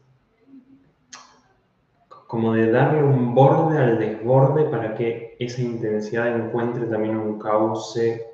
como 2.29 2.53
de 2.53 2.71
darle 2.71 3.03
un 3.03 3.35
borde 3.35 3.77
al 3.77 3.99
desborde 3.99 4.65
para 4.67 4.95
que 4.95 5.37
esa 5.41 5.61
intensidad 5.61 6.29
encuentre 6.29 6.87
también 6.87 7.17
un 7.17 7.41
cauce 7.41 8.25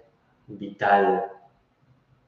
vital, 0.46 1.24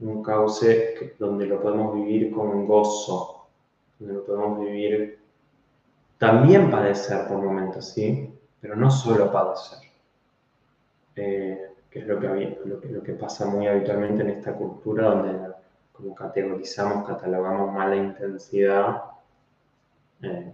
un 0.00 0.22
cauce 0.22 1.14
donde 1.18 1.44
lo 1.44 1.60
podemos 1.60 1.94
vivir 1.94 2.30
con 2.30 2.66
gozo, 2.66 3.48
donde 3.98 4.14
lo 4.14 4.24
podemos 4.24 4.60
vivir 4.60 5.18
también 6.16 6.70
padecer 6.70 7.28
por 7.28 7.42
momentos, 7.42 7.90
¿sí? 7.90 8.35
Pero 8.66 8.80
no 8.80 8.90
solo 8.90 9.30
padecer. 9.30 9.78
Eh, 11.14 11.70
que 11.88 12.00
es 12.00 12.06
lo 12.08 12.18
que, 12.18 13.12
pasa 13.12 13.46
muy 13.46 13.68
habitualmente 13.68 14.22
en 14.22 14.30
esta 14.30 14.54
cultura, 14.54 15.04
donde 15.04 15.54
como 15.92 16.12
categorizamos, 16.16 17.06
catalogamos 17.06 17.72
mala 17.72 17.94
intensidad, 17.94 19.04
eh, 20.20 20.52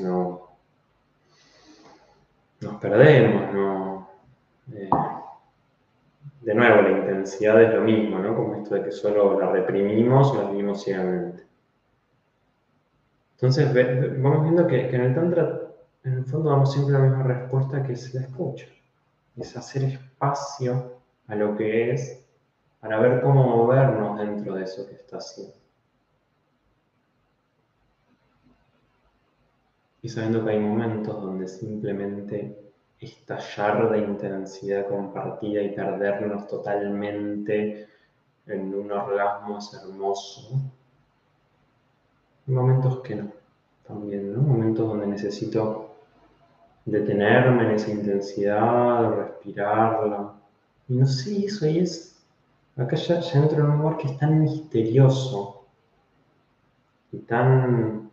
no, 0.00 0.48
nos 2.60 2.74
perdemos, 2.80 3.54
no, 3.54 4.10
eh, 4.74 4.90
de 6.40 6.54
nuevo, 6.56 6.82
la 6.82 6.90
intensidad 6.90 7.62
es 7.62 7.72
lo 7.72 7.82
mismo, 7.82 8.18
¿no? 8.18 8.34
Como 8.34 8.56
esto 8.56 8.74
de 8.74 8.82
que 8.82 8.90
solo 8.90 9.38
la 9.38 9.52
reprimimos 9.52 10.32
o 10.32 10.42
la 10.42 10.50
vivimos 10.50 10.82
ciegamente. 10.82 11.44
Entonces, 13.36 13.72
vamos 14.20 14.42
viendo 14.42 14.66
que, 14.66 14.88
que, 14.88 14.96
en 14.96 15.02
el 15.02 15.14
Tantra, 15.14 15.65
en 16.06 16.18
el 16.18 16.24
fondo, 16.24 16.50
damos 16.50 16.72
siempre 16.72 16.92
la 16.94 17.00
misma 17.00 17.24
respuesta 17.24 17.82
que 17.82 17.96
se 17.96 18.16
la 18.18 18.26
escucha 18.26 18.66
es 19.36 19.56
hacer 19.56 19.82
espacio 19.82 20.92
a 21.26 21.34
lo 21.34 21.56
que 21.56 21.92
es 21.92 22.24
para 22.80 23.00
ver 23.00 23.20
cómo 23.20 23.44
movernos 23.44 24.18
dentro 24.18 24.54
de 24.54 24.62
eso 24.62 24.86
que 24.86 24.94
está 24.94 25.16
haciendo. 25.16 25.54
Y 30.02 30.08
sabiendo 30.08 30.44
que 30.44 30.50
hay 30.52 30.60
momentos 30.60 31.20
donde 31.20 31.48
simplemente 31.48 32.56
estallar 33.00 33.90
de 33.90 33.98
intensidad 33.98 34.86
compartida 34.86 35.60
y 35.60 35.74
perdernos 35.74 36.46
totalmente 36.46 37.88
en 38.46 38.72
un 38.72 38.92
orgasmo 38.92 39.58
es 39.58 39.74
hermoso. 39.74 40.50
Momentos 42.46 43.00
que 43.00 43.16
no, 43.16 43.32
también, 43.84 44.32
¿no? 44.32 44.40
Momentos 44.40 44.86
donde 44.86 45.08
necesito 45.08 45.85
detenerme 46.86 47.64
en 47.64 47.70
esa 47.72 47.90
intensidad, 47.90 49.10
respirarla. 49.10 50.34
Y 50.88 50.94
no 50.94 51.06
sé, 51.06 51.44
eso 51.46 51.66
ahí 51.66 51.80
es. 51.80 52.24
Acá 52.76 52.96
ya, 52.96 53.20
ya 53.20 53.40
entro 53.40 53.58
en 53.58 53.70
un 53.70 53.78
lugar 53.78 53.98
que 53.98 54.06
es 54.08 54.18
tan 54.18 54.40
misterioso 54.40 55.66
y 57.12 57.18
tan. 57.18 58.10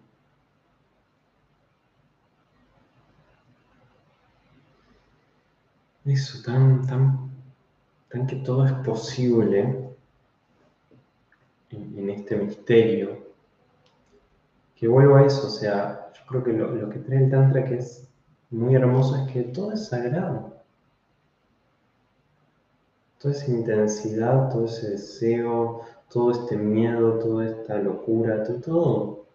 Eso, 6.06 6.44
tan, 6.44 6.86
tan, 6.86 7.32
tan 8.10 8.28
que 8.28 8.36
todo 8.38 8.66
es 8.66 8.74
posible 8.74 9.96
en, 11.70 12.10
este 12.10 12.36
misterio. 12.36 13.24
Que 14.76 14.88
vuelvo 14.88 15.16
a 15.16 15.26
eso, 15.26 15.48
o 15.48 15.50
sea, 15.50 16.12
yo 16.14 16.22
creo 16.28 16.44
que 16.44 16.54
lo, 16.54 16.76
lo 16.76 16.90
que 16.90 17.00
trae 17.00 17.24
el 17.24 17.30
Tantra 17.30 17.64
que 17.64 17.76
es 17.76 18.13
muy 18.54 18.76
hermoso 18.76 19.16
es 19.16 19.32
que 19.32 19.44
todo 19.44 19.72
es 19.72 19.88
sagrado. 19.88 20.54
Toda 23.20 23.34
esa 23.34 23.52
intensidad, 23.52 24.50
todo 24.52 24.66
ese 24.66 24.92
deseo, 24.92 25.82
todo 26.10 26.32
este 26.32 26.56
miedo, 26.56 27.18
toda 27.20 27.48
esta 27.48 27.78
locura, 27.78 28.44
todo, 28.44 29.26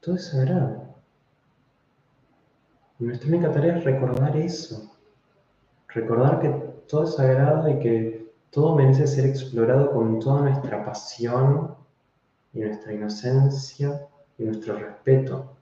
todo, 0.00 0.14
es 0.14 0.26
sagrado. 0.26 0.82
Y 2.98 3.04
nuestra 3.04 3.28
única 3.28 3.52
tarea 3.52 3.78
es 3.78 3.84
recordar 3.84 4.36
eso. 4.36 4.92
Recordar 5.88 6.40
que 6.40 6.48
todo 6.88 7.04
es 7.04 7.14
sagrado 7.14 7.70
y 7.70 7.78
que 7.78 8.32
todo 8.50 8.74
merece 8.74 9.06
ser 9.06 9.24
explorado 9.26 9.92
con 9.92 10.18
toda 10.20 10.42
nuestra 10.42 10.84
pasión 10.84 11.74
y 12.52 12.60
nuestra 12.60 12.92
inocencia 12.92 14.06
y 14.36 14.44
nuestro 14.44 14.74
respeto. 14.74 15.57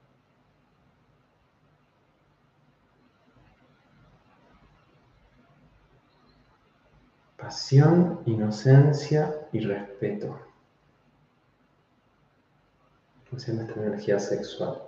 Pasión, 7.47 8.23
inocencia 8.27 9.33
y 9.53 9.61
respeto 9.61 10.37
hacia 13.33 13.55
nuestra 13.55 13.83
energía 13.85 14.19
sexual. 14.19 14.83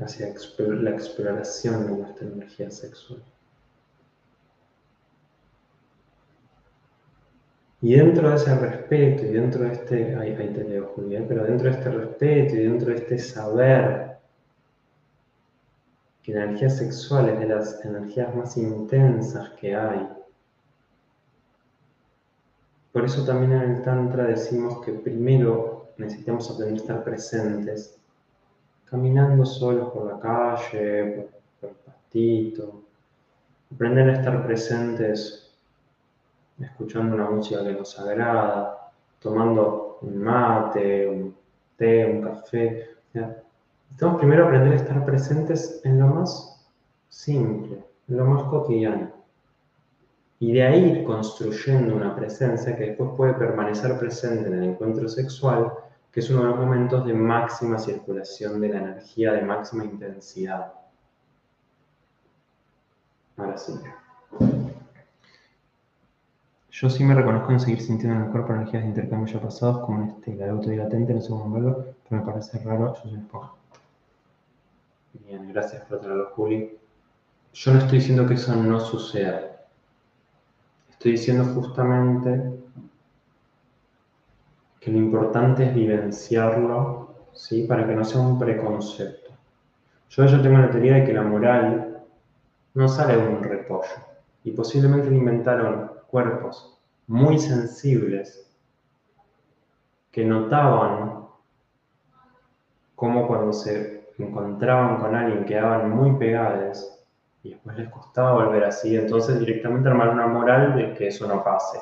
Hacia 0.00 0.26
la 0.26 0.90
exploración 0.90 1.86
de 1.86 2.02
nuestra 2.02 2.26
energía 2.26 2.68
sexual. 2.68 3.22
Y 7.80 7.94
dentro 7.94 8.28
de 8.28 8.34
ese 8.34 8.56
respeto 8.56 9.24
y 9.24 9.28
dentro 9.28 9.62
de 9.62 9.72
este, 9.72 10.16
ahí, 10.16 10.32
ahí 10.32 10.52
te 10.52 10.64
leo 10.64 10.92
Julia, 10.96 11.24
pero 11.28 11.44
dentro 11.44 11.70
de 11.70 11.78
este 11.78 11.90
respeto 11.90 12.56
y 12.56 12.64
dentro 12.64 12.88
de 12.88 12.96
este 12.96 13.18
saber 13.18 14.09
que 16.22 16.34
la 16.34 16.44
energía 16.44 16.70
sexual 16.70 17.28
es 17.30 17.38
de 17.38 17.46
las 17.46 17.84
energías 17.84 18.34
más 18.34 18.56
intensas 18.56 19.50
que 19.60 19.74
hay. 19.74 20.08
Por 22.92 23.04
eso 23.04 23.24
también 23.24 23.52
en 23.52 23.70
el 23.70 23.82
Tantra 23.82 24.24
decimos 24.24 24.84
que 24.84 24.92
primero 24.92 25.92
necesitamos 25.96 26.50
aprender 26.50 26.74
a 26.74 26.82
estar 26.82 27.04
presentes, 27.04 27.98
caminando 28.84 29.44
solos 29.44 29.90
por 29.90 30.06
la 30.06 30.18
calle, 30.18 31.28
por, 31.60 31.70
el 31.70 31.76
pastito, 31.76 32.82
aprender 33.72 34.10
a 34.10 34.14
estar 34.14 34.44
presentes 34.44 35.50
escuchando 36.58 37.14
una 37.14 37.30
música 37.30 37.62
que 37.62 37.72
nos 37.72 37.98
agrada, 37.98 38.92
tomando 39.20 39.98
un 40.02 40.18
mate, 40.18 41.08
un 41.08 41.36
té, 41.76 42.04
un 42.06 42.22
café. 42.22 42.90
Necesitamos 43.90 44.18
primero 44.18 44.46
aprender 44.46 44.72
a 44.72 44.76
estar 44.76 45.04
presentes 45.04 45.80
en 45.84 45.98
lo 45.98 46.06
más 46.06 46.66
simple, 47.08 47.84
en 48.08 48.16
lo 48.16 48.24
más 48.24 48.44
cotidiano. 48.44 49.12
y 50.42 50.52
de 50.54 50.62
ahí 50.62 51.04
construyendo 51.04 51.94
una 51.94 52.16
presencia 52.16 52.74
que 52.74 52.86
después 52.86 53.10
puede 53.14 53.34
permanecer 53.34 53.98
presente 53.98 54.48
en 54.48 54.54
el 54.54 54.64
encuentro 54.70 55.06
sexual, 55.06 55.70
que 56.10 56.20
es 56.20 56.30
uno 56.30 56.40
de 56.40 56.48
los 56.48 56.56
momentos 56.56 57.04
de 57.04 57.12
máxima 57.12 57.78
circulación 57.78 58.58
de 58.58 58.70
la 58.70 58.78
energía, 58.78 59.32
de 59.32 59.42
máxima 59.42 59.84
intensidad. 59.84 60.72
Ahora 63.36 63.58
sí. 63.58 63.74
Yo 66.70 66.88
sí 66.88 67.04
me 67.04 67.14
reconozco 67.14 67.52
en 67.52 67.60
seguir 67.60 67.82
sintiendo 67.82 68.16
en 68.16 68.24
el 68.24 68.30
cuerpo 68.30 68.54
energías 68.54 68.82
de 68.82 68.88
intercambio 68.88 69.30
ya 69.30 69.40
pasados, 69.42 69.84
como 69.84 70.02
en 70.02 70.08
este, 70.08 70.34
la 70.36 70.46
de 70.46 70.76
latente, 70.78 71.12
no 71.12 71.20
sé 71.20 71.28
cómo 71.28 71.50
verlo, 71.50 71.84
pero 72.08 72.22
me 72.22 72.26
parece 72.26 72.58
raro, 72.60 72.94
yo 72.94 73.02
soy 73.02 73.18
esponja. 73.18 73.59
Bien, 75.12 75.52
gracias 75.52 75.84
por 75.86 76.00
traerlo, 76.00 76.30
Juli. 76.36 76.78
Yo 77.52 77.72
no 77.72 77.80
estoy 77.80 77.98
diciendo 77.98 78.26
que 78.26 78.34
eso 78.34 78.54
no 78.54 78.78
suceda. 78.78 79.66
Estoy 80.88 81.12
diciendo 81.12 81.44
justamente 81.52 82.60
que 84.78 84.90
lo 84.92 84.98
importante 84.98 85.64
es 85.64 85.74
vivenciarlo, 85.74 87.14
¿sí? 87.32 87.64
Para 87.64 87.86
que 87.86 87.94
no 87.94 88.04
sea 88.04 88.20
un 88.20 88.38
preconcepto. 88.38 89.32
Yo 90.10 90.26
ya 90.26 90.40
tengo 90.40 90.58
la 90.58 90.70
teoría 90.70 90.94
de 90.94 91.04
que 91.04 91.12
la 91.12 91.22
moral 91.22 92.04
no 92.74 92.88
sale 92.88 93.16
de 93.16 93.28
un 93.28 93.42
repollo. 93.42 93.88
Y 94.44 94.52
posiblemente 94.52 95.10
le 95.10 95.16
inventaron 95.16 95.90
cuerpos 96.06 96.78
muy 97.08 97.38
sensibles 97.38 98.48
que 100.12 100.24
notaban 100.24 101.26
cómo 102.94 103.26
cuando 103.26 103.52
se 103.52 103.99
encontraban 104.24 104.98
con 104.98 105.14
alguien 105.14 105.44
quedaban 105.44 105.90
muy 105.90 106.16
pegados 106.16 106.98
y 107.42 107.50
después 107.50 107.76
les 107.76 107.88
costaba 107.88 108.32
volver 108.32 108.64
así, 108.64 108.96
entonces 108.96 109.38
directamente 109.40 109.88
armar 109.88 110.10
una 110.10 110.26
moral 110.26 110.76
de 110.76 110.94
que 110.94 111.08
eso 111.08 111.26
no 111.26 111.42
pase. 111.42 111.78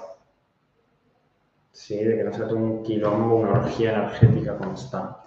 ¿Sí? 1.73 2.03
De 2.03 2.17
que 2.17 2.25
no 2.25 2.33
sea 2.33 2.47
todo 2.49 2.57
un 2.57 2.83
quilombo, 2.83 3.37
una 3.37 3.53
orgía 3.53 3.95
energética 3.95 4.57
constante. 4.57 5.19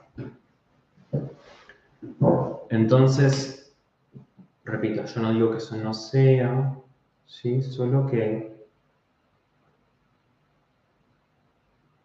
Entonces, 2.69 3.75
repito, 4.63 5.03
yo 5.03 5.21
no 5.21 5.31
digo 5.31 5.51
que 5.51 5.57
eso 5.57 5.75
no 5.75 5.93
sea, 5.93 6.73
¿sí? 7.25 7.61
Solo 7.61 8.07
que 8.07 8.51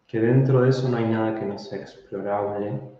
que 0.07 0.21
dentro 0.21 0.61
de 0.61 0.69
eso 0.69 0.87
no 0.87 0.97
hay 0.97 1.05
nada 1.05 1.37
que 1.37 1.45
no 1.45 1.59
sea 1.59 1.79
explorable 1.79 2.96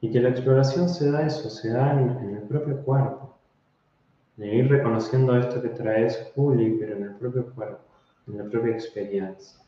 y 0.00 0.10
que 0.10 0.20
la 0.20 0.28
exploración 0.30 0.88
se 0.88 1.10
da 1.10 1.26
eso, 1.26 1.50
se 1.50 1.70
da 1.70 1.92
en, 1.92 2.36
el 2.36 2.42
propio 2.42 2.82
cuerpo, 2.82 3.36
de 4.36 4.54
ir 4.54 4.68
reconociendo 4.68 5.36
esto 5.36 5.60
que 5.60 5.70
traes 5.70 6.30
Juli, 6.34 6.76
pero 6.78 6.96
en 6.96 7.02
el 7.04 7.14
propio 7.16 7.52
cuerpo, 7.52 7.80
en 8.28 8.38
la 8.38 8.44
propia 8.44 8.72
experiencia. 8.72 9.60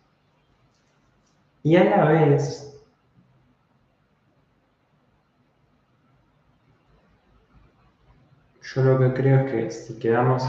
Y 1.62 1.76
a 1.76 1.84
la 1.84 2.04
vez, 2.06 2.80
yo 8.62 8.82
lo 8.82 8.98
que 8.98 9.12
creo 9.14 9.40
es 9.40 9.52
que 9.52 9.70
si 9.70 9.98
quedamos 9.98 10.44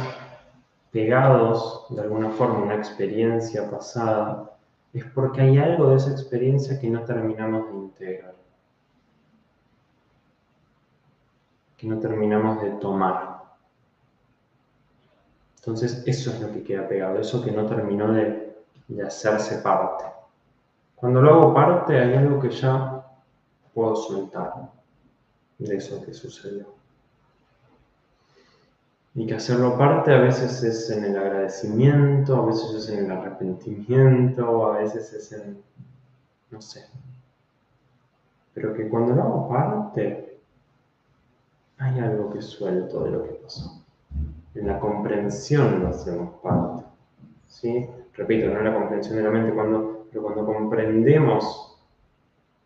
pegados 0.92 1.86
de 1.90 2.02
alguna 2.02 2.30
forma 2.30 2.60
a 2.60 2.64
una 2.64 2.76
experiencia 2.76 3.70
pasada, 3.70 4.52
es 4.94 5.06
porque 5.06 5.42
hay 5.42 5.58
algo 5.58 5.90
de 5.90 5.96
esa 5.98 6.12
experiencia 6.12 6.80
que 6.80 6.90
no 6.90 7.04
terminamos 7.04 7.72
de 7.72 7.78
integrar, 7.78 8.36
que 11.82 11.88
no 11.88 11.98
terminamos 11.98 12.62
de 12.62 12.70
tomar. 12.74 13.42
Entonces 15.58 16.04
eso 16.06 16.30
es 16.30 16.40
lo 16.40 16.52
que 16.52 16.62
queda 16.62 16.88
pegado, 16.88 17.20
eso 17.20 17.44
que 17.44 17.52
no 17.52 17.66
terminó 17.66 18.14
de, 18.14 18.56
hacerse 19.04 19.58
parte. 19.60 20.04
Cuando 20.96 21.22
lo 21.22 21.34
hago 21.34 21.54
parte 21.56 21.98
hay 21.98 22.14
algo 22.14 22.40
que 22.40 22.52
ya 22.52 23.04
puedo 23.74 23.96
soltar 23.96 24.70
de 25.58 25.76
eso 25.76 26.06
que 26.06 26.14
sucedió. 26.14 26.68
Y 29.16 29.26
que 29.26 29.34
hacerlo 29.34 29.76
parte 29.76 30.14
a 30.14 30.20
veces 30.20 30.62
es 30.62 30.88
en 30.92 31.04
el 31.06 31.18
agradecimiento, 31.18 32.36
a 32.36 32.46
veces 32.46 32.76
es 32.76 32.90
en 32.90 33.06
el 33.06 33.12
arrepentimiento, 33.12 34.68
a 34.68 34.78
veces 34.78 35.12
es 35.14 35.32
en, 35.32 35.64
no 36.52 36.62
sé. 36.62 36.86
Pero 38.54 38.72
que 38.76 38.88
cuando 38.88 39.16
lo 39.16 39.24
hago 39.24 39.50
parte, 39.50 40.31
hay 41.82 42.00
algo 42.00 42.32
que 42.32 42.42
suelto 42.42 43.04
de 43.04 43.12
lo 43.12 43.24
que 43.24 43.34
pasó. 43.34 43.84
En 44.56 44.68
la 44.68 44.80
comprensión 44.80 45.82
lo 45.82 45.90
hacemos 45.90 46.40
parte. 46.42 46.86
¿sí? 47.48 47.90
Repito, 48.14 48.48
no 48.48 48.60
en 48.60 48.66
la 48.66 48.74
comprensión 48.74 49.18
de 49.18 49.24
la 49.24 49.32
mente, 49.32 49.54
cuando, 49.54 50.08
pero 50.10 50.24
cuando 50.24 50.46
comprendemos 50.46 51.78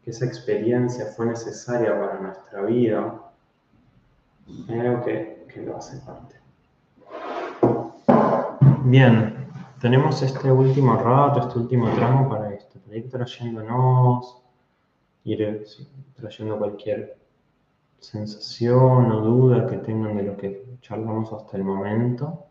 que 0.04 0.12
esa 0.12 0.26
experiencia 0.26 1.06
fue 1.08 1.26
necesaria 1.26 2.00
para 2.00 2.20
nuestra 2.20 2.62
vida, 2.62 3.22
hay 4.68 4.80
algo 4.80 5.04
que 5.04 5.36
que 5.56 5.62
lo 5.62 5.78
hace 5.78 5.98
parte. 6.00 6.36
Bien, 8.84 9.48
tenemos 9.80 10.22
este 10.22 10.52
último 10.52 10.98
rato, 10.98 11.48
este 11.48 11.60
último 11.60 11.90
tramo 11.96 12.30
para 12.30 12.54
esto, 12.54 12.78
para 12.80 12.98
ir 12.98 13.10
trayéndonos, 13.10 14.42
ir 15.24 15.66
trayendo 16.16 16.58
cualquier 16.58 17.18
sensación 18.06 19.12
o 19.12 19.22
duda 19.22 19.68
que 19.68 19.78
tengan 19.78 20.18
de 20.18 20.24
lo 20.24 20.38
que 20.38 20.64
charlamos 20.82 21.34
hasta 21.34 21.58
el 21.58 21.64
momento. 21.64 22.46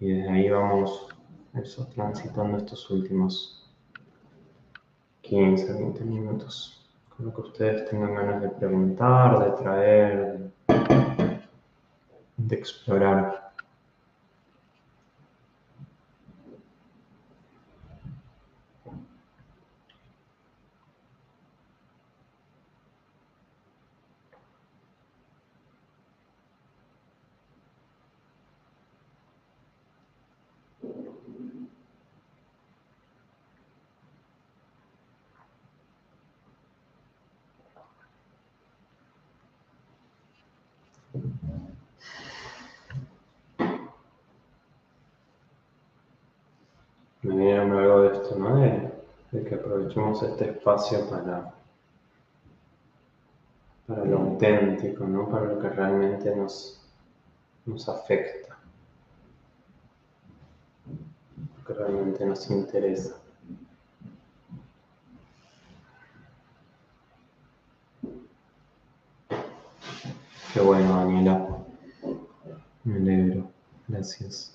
Y 0.00 0.12
desde 0.12 0.30
ahí 0.30 0.50
vamos 0.50 1.08
eso, 1.54 1.86
transitando 1.88 2.58
estos 2.58 2.90
últimos 2.90 3.70
15, 5.22 5.72
20 5.72 6.04
minutos. 6.04 6.86
Con 7.08 7.26
lo 7.26 7.34
que 7.34 7.40
ustedes 7.42 7.88
tengan 7.88 8.14
ganas 8.14 8.42
de 8.42 8.48
preguntar, 8.50 9.44
de 9.44 9.62
traer, 9.62 10.50
de 12.36 12.56
explorar. 12.56 13.44
me 47.24 47.36
viene 47.36 47.58
algo 47.58 48.02
de 48.02 48.12
esto, 48.12 48.36
¿no? 48.38 48.56
De, 48.56 49.44
que 49.44 49.56
aprovechemos 49.84 50.22
este 50.22 50.50
espacio 50.50 51.08
para, 51.10 51.52
para 53.86 54.04
lo 54.04 54.18
auténtico, 54.18 55.04
¿no? 55.04 55.28
Para 55.28 55.46
lo 55.46 55.58
que 55.60 55.68
realmente 55.68 56.34
nos, 56.34 56.80
nos 57.66 57.88
afecta, 57.88 58.58
lo 61.58 61.64
que 61.64 61.74
realmente 61.74 62.24
nos 62.24 62.50
interesa. 62.50 63.16
Qué 70.52 70.60
bueno, 70.60 70.96
Daniela. 70.96 71.48
Me 72.84 72.96
alegro. 72.96 73.50
Gracias. 73.88 74.54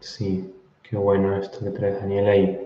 Sí, 0.00 0.52
qué 0.90 0.96
bueno 0.96 1.36
esto 1.36 1.60
que 1.60 1.70
traes, 1.70 2.00
Daniela. 2.00 2.36
Y, 2.36 2.58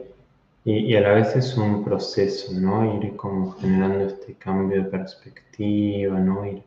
y, 0.64 0.97
a 0.97 1.01
la 1.03 1.12
vez 1.12 1.37
es 1.37 1.57
un 1.57 1.85
proceso, 1.85 2.53
¿no? 2.59 2.97
Ir 2.97 3.16
como 3.16 3.53
generando 3.53 4.07
este 4.07 4.35
cambio 4.35 4.83
de 4.83 4.91
perspectiva, 4.91 6.18
¿no? 6.18 6.45
Ir, 6.47 6.64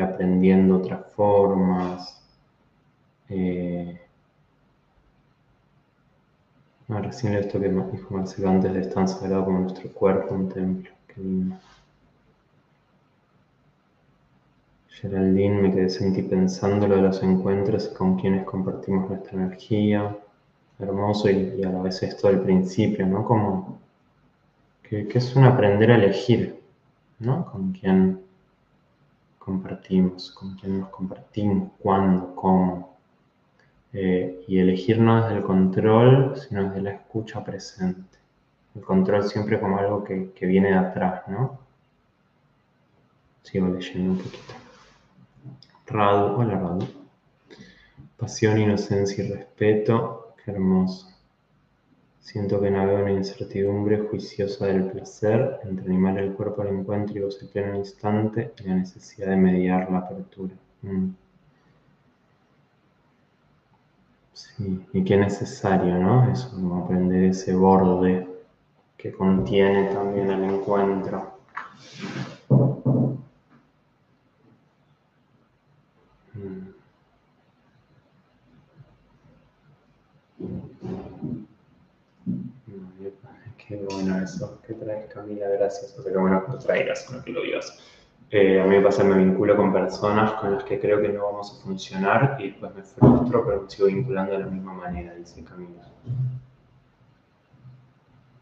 aprendiendo 0.00 0.78
otras 0.78 1.12
formas. 1.14 2.22
Eh, 3.28 4.00
Ah, 6.88 7.00
recién 7.00 7.34
esto 7.34 7.58
que 7.58 7.70
dijo 7.70 8.14
Marcelo 8.14 8.50
antes 8.50 8.72
de 8.74 8.80
es 8.80 8.90
tan 8.92 9.08
sagrado 9.08 9.46
como 9.46 9.60
nuestro 9.60 9.90
cuerpo, 9.92 10.34
un 10.34 10.48
templo. 10.50 10.90
Qué 11.08 11.20
lindo. 11.22 11.56
Geraldine, 14.90 15.60
me 15.60 15.72
quedé 15.74 15.88
sentí 15.88 16.22
pensando 16.22 16.86
lo 16.86 16.94
de 16.94 17.02
los 17.02 17.20
encuentros 17.24 17.88
con 17.88 18.16
quienes 18.16 18.44
compartimos 18.44 19.08
nuestra 19.08 19.32
energía. 19.32 20.16
Hermoso 20.78 21.30
y, 21.30 21.62
a 21.62 21.70
la 21.70 21.82
vez 21.82 22.02
esto 22.02 22.28
del 22.28 22.40
principio, 22.40 23.06
¿no? 23.06 23.24
Como 23.24 23.78
que, 24.82 25.08
es 25.12 25.36
un 25.36 25.44
aprender 25.44 25.90
a 25.90 25.96
elegir, 25.96 26.60
¿no? 27.18 27.46
Con 27.46 27.72
quién 27.72 28.20
compartimos, 29.38 30.30
con 30.32 30.54
quién 30.56 30.80
nos 30.80 30.88
compartimos, 30.90 31.70
cuándo, 31.78 32.34
cómo. 32.34 32.96
Eh, 33.92 34.44
y 34.48 34.58
elegir 34.58 34.98
no 34.98 35.22
desde 35.22 35.36
el 35.36 35.42
control, 35.42 36.36
sino 36.36 36.64
desde 36.64 36.80
la 36.80 36.90
escucha 36.92 37.44
presente. 37.44 38.18
El 38.74 38.82
control 38.82 39.24
siempre 39.24 39.60
como 39.60 39.78
algo 39.78 40.02
que, 40.02 40.32
que 40.32 40.46
viene 40.46 40.70
de 40.70 40.78
atrás, 40.78 41.22
¿no? 41.28 41.58
Sigo 43.42 43.68
leyendo 43.68 44.12
un 44.12 44.18
poquito. 44.18 44.54
Radu, 45.86 46.40
hola 46.40 46.58
Radu. 46.58 46.88
Pasión, 48.16 48.58
inocencia 48.58 49.24
y 49.24 49.32
respeto, 49.32 50.21
hermoso. 50.46 51.08
Siento 52.20 52.60
que 52.60 52.70
navego 52.70 52.98
en 52.98 53.04
una 53.04 53.12
incertidumbre 53.12 53.98
juiciosa 53.98 54.66
del 54.66 54.90
placer 54.90 55.58
entre 55.64 55.86
animar 55.86 56.18
el 56.18 56.32
cuerpo 56.32 56.62
al 56.62 56.68
encuentro 56.68 57.18
y 57.18 57.20
goce 57.20 57.46
pleno 57.46 57.76
instante 57.76 58.52
y 58.60 58.68
la 58.68 58.76
necesidad 58.76 59.28
de 59.28 59.36
mediar 59.36 59.90
la 59.90 59.98
apertura. 59.98 60.54
Mm. 60.82 61.08
Sí, 64.32 64.86
y 64.92 65.04
qué 65.04 65.16
necesario, 65.16 65.98
¿no? 65.98 66.32
Eso, 66.32 66.50
aprender 66.84 67.24
ese 67.24 67.54
borde 67.54 68.26
que 68.96 69.12
contiene 69.12 69.92
también 69.92 70.30
el 70.30 70.44
encuentro. 70.44 71.38
Qué 83.72 83.86
bueno 83.90 84.22
eso 84.22 84.60
que 84.66 84.74
traes, 84.74 85.10
Camila, 85.10 85.48
gracias. 85.48 85.98
O 85.98 86.02
sea, 86.02 86.12
qué 86.12 86.18
bueno 86.18 86.44
que 86.44 86.52
lo 86.52 86.58
traigas, 86.58 87.10
no 87.10 87.24
que 87.24 87.32
lo 87.32 87.40
vivas. 87.40 87.78
Eh, 88.30 88.60
a 88.60 88.64
mí 88.64 88.76
me 88.76 88.82
pasa, 88.82 89.02
me 89.02 89.16
vinculo 89.16 89.56
con 89.56 89.72
personas 89.72 90.32
con 90.32 90.52
las 90.52 90.64
que 90.64 90.78
creo 90.78 91.00
que 91.00 91.08
no 91.08 91.24
vamos 91.24 91.58
a 91.58 91.64
funcionar 91.64 92.36
y 92.38 92.50
después 92.50 92.74
me 92.74 92.82
frustro, 92.82 93.46
pero 93.46 93.62
me 93.62 93.70
sigo 93.70 93.86
vinculando 93.86 94.32
de 94.32 94.40
la 94.40 94.46
misma 94.46 94.74
manera, 94.74 95.14
dice 95.14 95.42
Camila. 95.42 95.88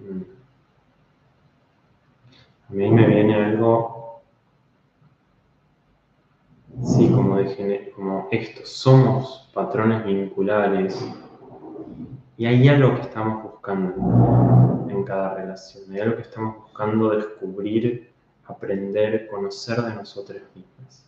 Mm. 0.01 0.23
A 2.69 2.73
mí 2.73 2.91
me 2.91 3.07
viene 3.07 3.35
algo, 3.37 4.23
sí, 6.83 7.09
como, 7.09 7.37
de, 7.37 7.93
como 7.95 8.27
esto, 8.33 8.63
somos 8.65 9.49
patrones 9.55 10.05
vinculares 10.05 11.01
y 12.41 12.47
hay 12.47 12.67
algo 12.69 12.95
que 12.95 13.03
estamos 13.03 13.43
buscando 13.43 14.87
en 14.89 15.05
cada 15.05 15.35
relación. 15.35 15.93
Hay 15.93 16.01
algo 16.01 16.17
que 16.17 16.23
estamos 16.23 16.57
buscando 16.57 17.11
descubrir, 17.11 18.15
aprender, 18.47 19.29
conocer 19.29 19.83
de 19.83 19.95
nosotras 19.95 20.41
mismas. 20.55 21.05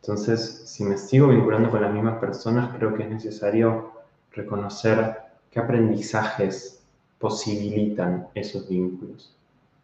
Entonces, 0.00 0.62
si 0.66 0.84
me 0.84 0.96
sigo 0.98 1.26
vinculando 1.26 1.68
con 1.68 1.82
las 1.82 1.92
mismas 1.92 2.20
personas, 2.20 2.72
creo 2.76 2.94
que 2.94 3.02
es 3.02 3.10
necesario 3.10 3.90
reconocer 4.30 5.16
qué 5.50 5.58
aprendizajes 5.58 6.80
posibilitan 7.18 8.28
esos 8.32 8.68
vínculos. 8.68 9.36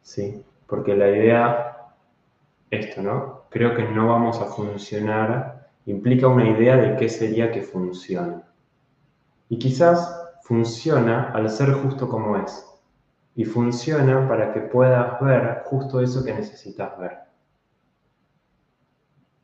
¿sí? 0.03 0.45
Porque 0.69 0.95
la 0.95 1.09
idea, 1.09 1.89
esto, 2.71 3.03
¿no? 3.03 3.43
Creo 3.51 3.75
que 3.75 3.83
no 3.83 4.07
vamos 4.07 4.41
a 4.41 4.45
funcionar, 4.45 5.71
implica 5.87 6.29
una 6.29 6.49
idea 6.49 6.77
de 6.77 6.97
qué 6.99 7.09
sería 7.09 7.51
que 7.51 7.63
funcione. 7.63 8.43
Y 9.49 9.59
quizás 9.59 10.23
funciona 10.47 11.31
al 11.33 11.51
ser 11.51 11.73
justo 11.73 12.09
como 12.09 12.37
es 12.37 12.65
y 13.35 13.45
funciona 13.45 14.29
para 14.29 14.53
que 14.53 14.61
puedas 14.61 15.21
ver 15.21 15.63
justo 15.65 16.01
eso 16.01 16.25
que 16.25 16.33
necesitas 16.33 16.97
ver. 16.99 17.19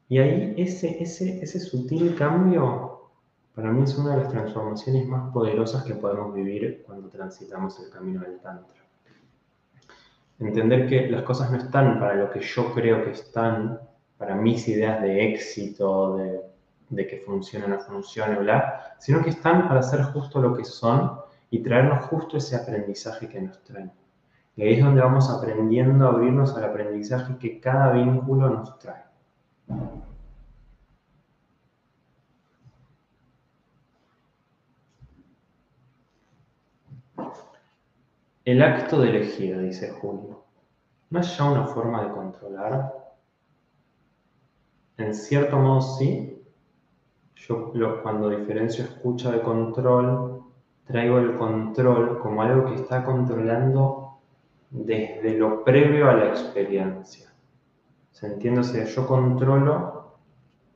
Y 0.09 0.19
ahí 0.19 0.55
ese, 0.57 1.03
ese, 1.03 1.43
ese 1.43 1.59
sutil 1.59 2.15
cambio 2.15 3.11
para 3.55 3.71
mí 3.71 3.83
es 3.83 3.99
una 3.99 4.15
de 4.15 4.23
las 4.23 4.31
transformaciones 4.31 5.07
más 5.09 5.33
poderosas 5.33 5.83
que 5.85 5.95
podemos 5.95 6.35
vivir 6.35 6.85
cuando 6.87 7.09
transitamos 7.09 7.79
el 7.81 7.91
camino 7.91 8.21
del 8.21 8.39
Tantra. 8.39 8.81
Entender 10.39 10.89
que 10.89 11.11
las 11.11 11.23
cosas 11.23 11.51
no 11.51 11.59
están 11.59 11.99
para 11.99 12.15
lo 12.15 12.31
que 12.31 12.41
yo 12.41 12.73
creo 12.73 13.05
que 13.05 13.11
están, 13.11 13.81
para 14.17 14.37
mis 14.37 14.69
ideas 14.69 15.03
de 15.03 15.33
éxito, 15.33 16.17
de, 16.17 16.52
de 16.93 17.07
que 17.07 17.19
funcione 17.19 17.65
o 17.65 17.69
no 17.69 17.81
funcione, 17.81 18.37
bla, 18.37 18.97
sino 18.99 19.23
que 19.23 19.31
están 19.31 19.67
para 19.67 19.81
hacer 19.81 20.03
justo 20.03 20.41
lo 20.41 20.55
que 20.55 20.65
son 20.65 21.21
y 21.51 21.63
traernos 21.63 22.05
justo 22.07 22.37
ese 22.37 22.57
aprendizaje 22.57 23.29
que 23.29 23.41
nos 23.41 23.63
traen. 23.65 23.91
Y 24.57 24.63
ahí 24.63 24.75
es 24.75 24.85
donde 24.85 25.01
vamos 25.01 25.31
aprendiendo 25.31 26.07
a 26.07 26.11
abrirnos 26.11 26.55
al 26.57 26.65
aprendizaje 26.65 27.37
que 27.39 27.61
cada 27.61 27.93
vínculo 27.93 28.51
nos 28.51 28.79
trae. 28.79 29.03
El 38.45 38.63
acto 38.63 39.01
de 39.01 39.09
elegir, 39.09 39.59
dice 39.61 39.93
Julio, 39.93 40.45
¿no 41.11 41.21
es 41.21 41.39
ya 41.39 41.45
una 41.45 41.67
forma 41.67 42.03
de 42.05 42.11
controlar? 42.13 42.93
En 44.99 45.15
cierto 45.15 45.59
modo 45.59 45.81
sí. 45.81 46.42
Yo 47.49 47.73
cuando 48.03 48.31
diferencio 48.31 48.85
escucha 48.85 49.33
de 49.33 49.43
control, 49.43 50.43
traigo 50.87 51.19
el 51.19 51.37
control 51.37 52.19
como 52.21 52.43
algo 52.43 52.67
que 52.67 52.75
está 52.75 53.05
controlando 53.05 54.19
desde 54.71 55.37
lo 55.37 55.65
previo 55.65 56.09
a 56.09 56.15
la 56.15 56.29
experiencia. 56.29 57.33
¿Se 58.11 58.87
yo 58.87 59.07
controlo 59.07 60.03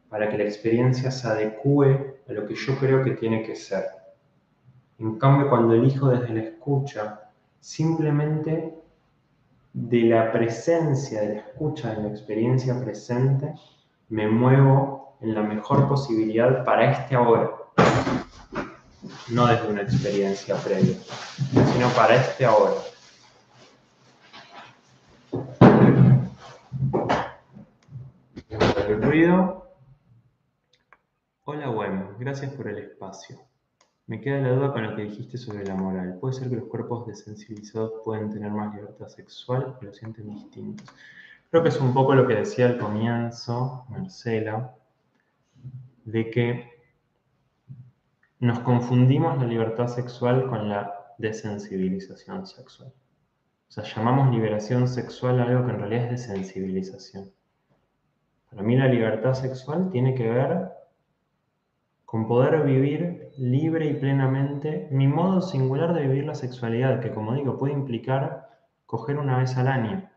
para 0.08 0.28
que 0.28 0.38
la 0.38 0.44
experiencia 0.44 1.10
se 1.10 1.28
adecue 1.28 2.20
a 2.28 2.32
lo 2.32 2.46
que 2.46 2.54
yo 2.54 2.76
creo 2.78 3.02
que 3.04 3.12
tiene 3.12 3.42
que 3.42 3.54
ser. 3.54 3.84
En 4.98 5.18
cambio, 5.18 5.48
cuando 5.48 5.74
elijo 5.74 6.08
desde 6.08 6.34
la 6.34 6.40
escucha, 6.40 7.30
simplemente 7.60 8.74
de 9.72 10.00
la 10.02 10.32
presencia, 10.32 11.20
de 11.20 11.34
la 11.34 11.40
escucha, 11.40 11.94
de 11.94 12.02
la 12.02 12.08
experiencia 12.08 12.80
presente, 12.82 13.54
me 14.08 14.28
muevo 14.28 15.05
en 15.20 15.34
la 15.34 15.42
mejor 15.42 15.88
posibilidad 15.88 16.64
para 16.64 16.92
este 16.92 17.14
ahora 17.14 17.50
no 19.28 19.46
desde 19.46 19.68
una 19.68 19.82
experiencia 19.82 20.56
previa, 20.56 20.96
sino 21.72 21.88
para 21.90 22.16
este 22.16 22.44
ahora. 22.44 22.74
El 28.88 29.02
ruido. 29.02 29.66
Hola, 31.44 31.68
bueno, 31.68 32.14
gracias 32.18 32.52
por 32.52 32.68
el 32.68 32.78
espacio. 32.78 33.38
Me 34.06 34.20
queda 34.20 34.38
la 34.38 34.50
duda 34.50 34.72
con 34.72 34.84
lo 34.84 34.94
que 34.94 35.02
dijiste 35.02 35.36
sobre 35.36 35.64
la 35.64 35.74
moral. 35.74 36.18
¿Puede 36.20 36.34
ser 36.34 36.48
que 36.48 36.56
los 36.56 36.68
cuerpos 36.68 37.06
desensibilizados 37.06 37.92
pueden 38.04 38.30
tener 38.30 38.52
más 38.52 38.72
libertad 38.74 39.08
sexual, 39.08 39.76
pero 39.80 39.92
sienten 39.92 40.30
distintos? 40.30 40.86
Creo 41.50 41.62
que 41.62 41.70
es 41.70 41.80
un 41.80 41.92
poco 41.92 42.14
lo 42.14 42.26
que 42.26 42.34
decía 42.34 42.66
al 42.66 42.78
comienzo 42.78 43.84
Marcela, 43.88 44.72
de 46.06 46.30
que 46.30 46.70
nos 48.38 48.60
confundimos 48.60 49.38
la 49.38 49.44
libertad 49.44 49.88
sexual 49.88 50.46
con 50.48 50.68
la 50.68 50.94
desensibilización 51.18 52.46
sexual. 52.46 52.92
O 53.68 53.72
sea, 53.72 53.82
llamamos 53.84 54.30
liberación 54.30 54.86
sexual 54.86 55.40
algo 55.40 55.66
que 55.66 55.72
en 55.72 55.78
realidad 55.80 56.04
es 56.04 56.28
desensibilización. 56.28 57.32
Para 58.50 58.62
mí 58.62 58.76
la 58.76 58.86
libertad 58.86 59.34
sexual 59.34 59.90
tiene 59.90 60.14
que 60.14 60.30
ver 60.30 60.68
con 62.04 62.28
poder 62.28 62.62
vivir 62.62 63.32
libre 63.36 63.86
y 63.86 63.94
plenamente 63.94 64.86
mi 64.92 65.08
modo 65.08 65.42
singular 65.42 65.92
de 65.92 66.06
vivir 66.06 66.24
la 66.24 66.36
sexualidad, 66.36 67.00
que 67.00 67.12
como 67.12 67.34
digo, 67.34 67.58
puede 67.58 67.72
implicar 67.72 68.48
coger 68.86 69.18
una 69.18 69.38
vez 69.38 69.56
al 69.56 69.66
año 69.66 70.08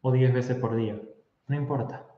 o 0.00 0.12
diez 0.12 0.32
veces 0.32 0.56
por 0.56 0.76
día. 0.76 1.00
No 1.48 1.56
importa. 1.56 2.09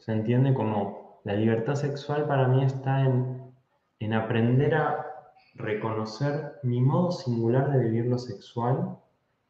Se 0.00 0.12
entiende 0.12 0.52
como 0.52 1.20
la 1.24 1.34
libertad 1.34 1.74
sexual 1.74 2.26
para 2.26 2.48
mí 2.48 2.64
está 2.64 3.02
en, 3.04 3.54
en 4.00 4.12
aprender 4.14 4.74
a 4.74 5.06
reconocer 5.54 6.58
mi 6.62 6.80
modo 6.80 7.12
singular 7.12 7.70
de 7.70 7.84
vivir 7.84 8.06
lo 8.06 8.18
sexual 8.18 8.98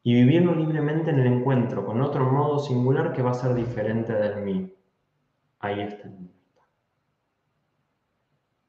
y 0.03 0.15
vivirlo 0.15 0.55
libremente 0.55 1.11
en 1.11 1.21
el 1.21 1.27
encuentro 1.27 1.85
con 1.87 2.01
otro 2.01 2.31
modo 2.31 2.59
singular 2.59 3.13
que 3.13 3.23
va 3.23 3.31
a 3.31 3.35
ser 3.35 3.55
diferente 3.55 4.13
del 4.13 4.43
mío. 4.43 4.69
Ahí 5.61 5.81
está 5.81 6.09
la 6.09 6.15
libertad. 6.15 6.65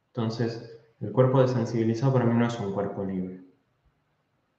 Entonces, 0.07 0.77
El 1.01 1.11
cuerpo 1.11 1.41
desensibilizado 1.41 2.13
para 2.13 2.25
mí 2.25 2.37
no 2.37 2.45
es 2.45 2.59
un 2.59 2.73
cuerpo 2.73 3.03
libre. 3.03 3.41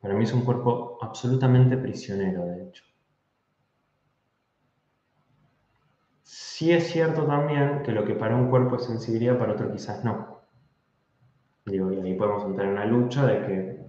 Para 0.00 0.14
mí 0.14 0.24
es 0.24 0.32
un 0.32 0.44
cuerpo 0.44 0.98
absolutamente 1.00 1.76
prisionero, 1.76 2.44
de 2.46 2.64
hecho. 2.64 2.82
Sí 6.62 6.70
es 6.70 6.92
cierto 6.92 7.24
también 7.24 7.82
que 7.84 7.90
lo 7.90 8.04
que 8.04 8.14
para 8.14 8.36
un 8.36 8.48
cuerpo 8.48 8.76
es 8.76 8.84
sensibilidad, 8.84 9.36
para 9.36 9.54
otro 9.54 9.72
quizás 9.72 10.04
no. 10.04 10.42
Y 11.66 11.76
ahí 11.76 12.14
podemos 12.14 12.44
entrar 12.44 12.68
en 12.68 12.74
una 12.74 12.86
lucha 12.86 13.26
de, 13.26 13.84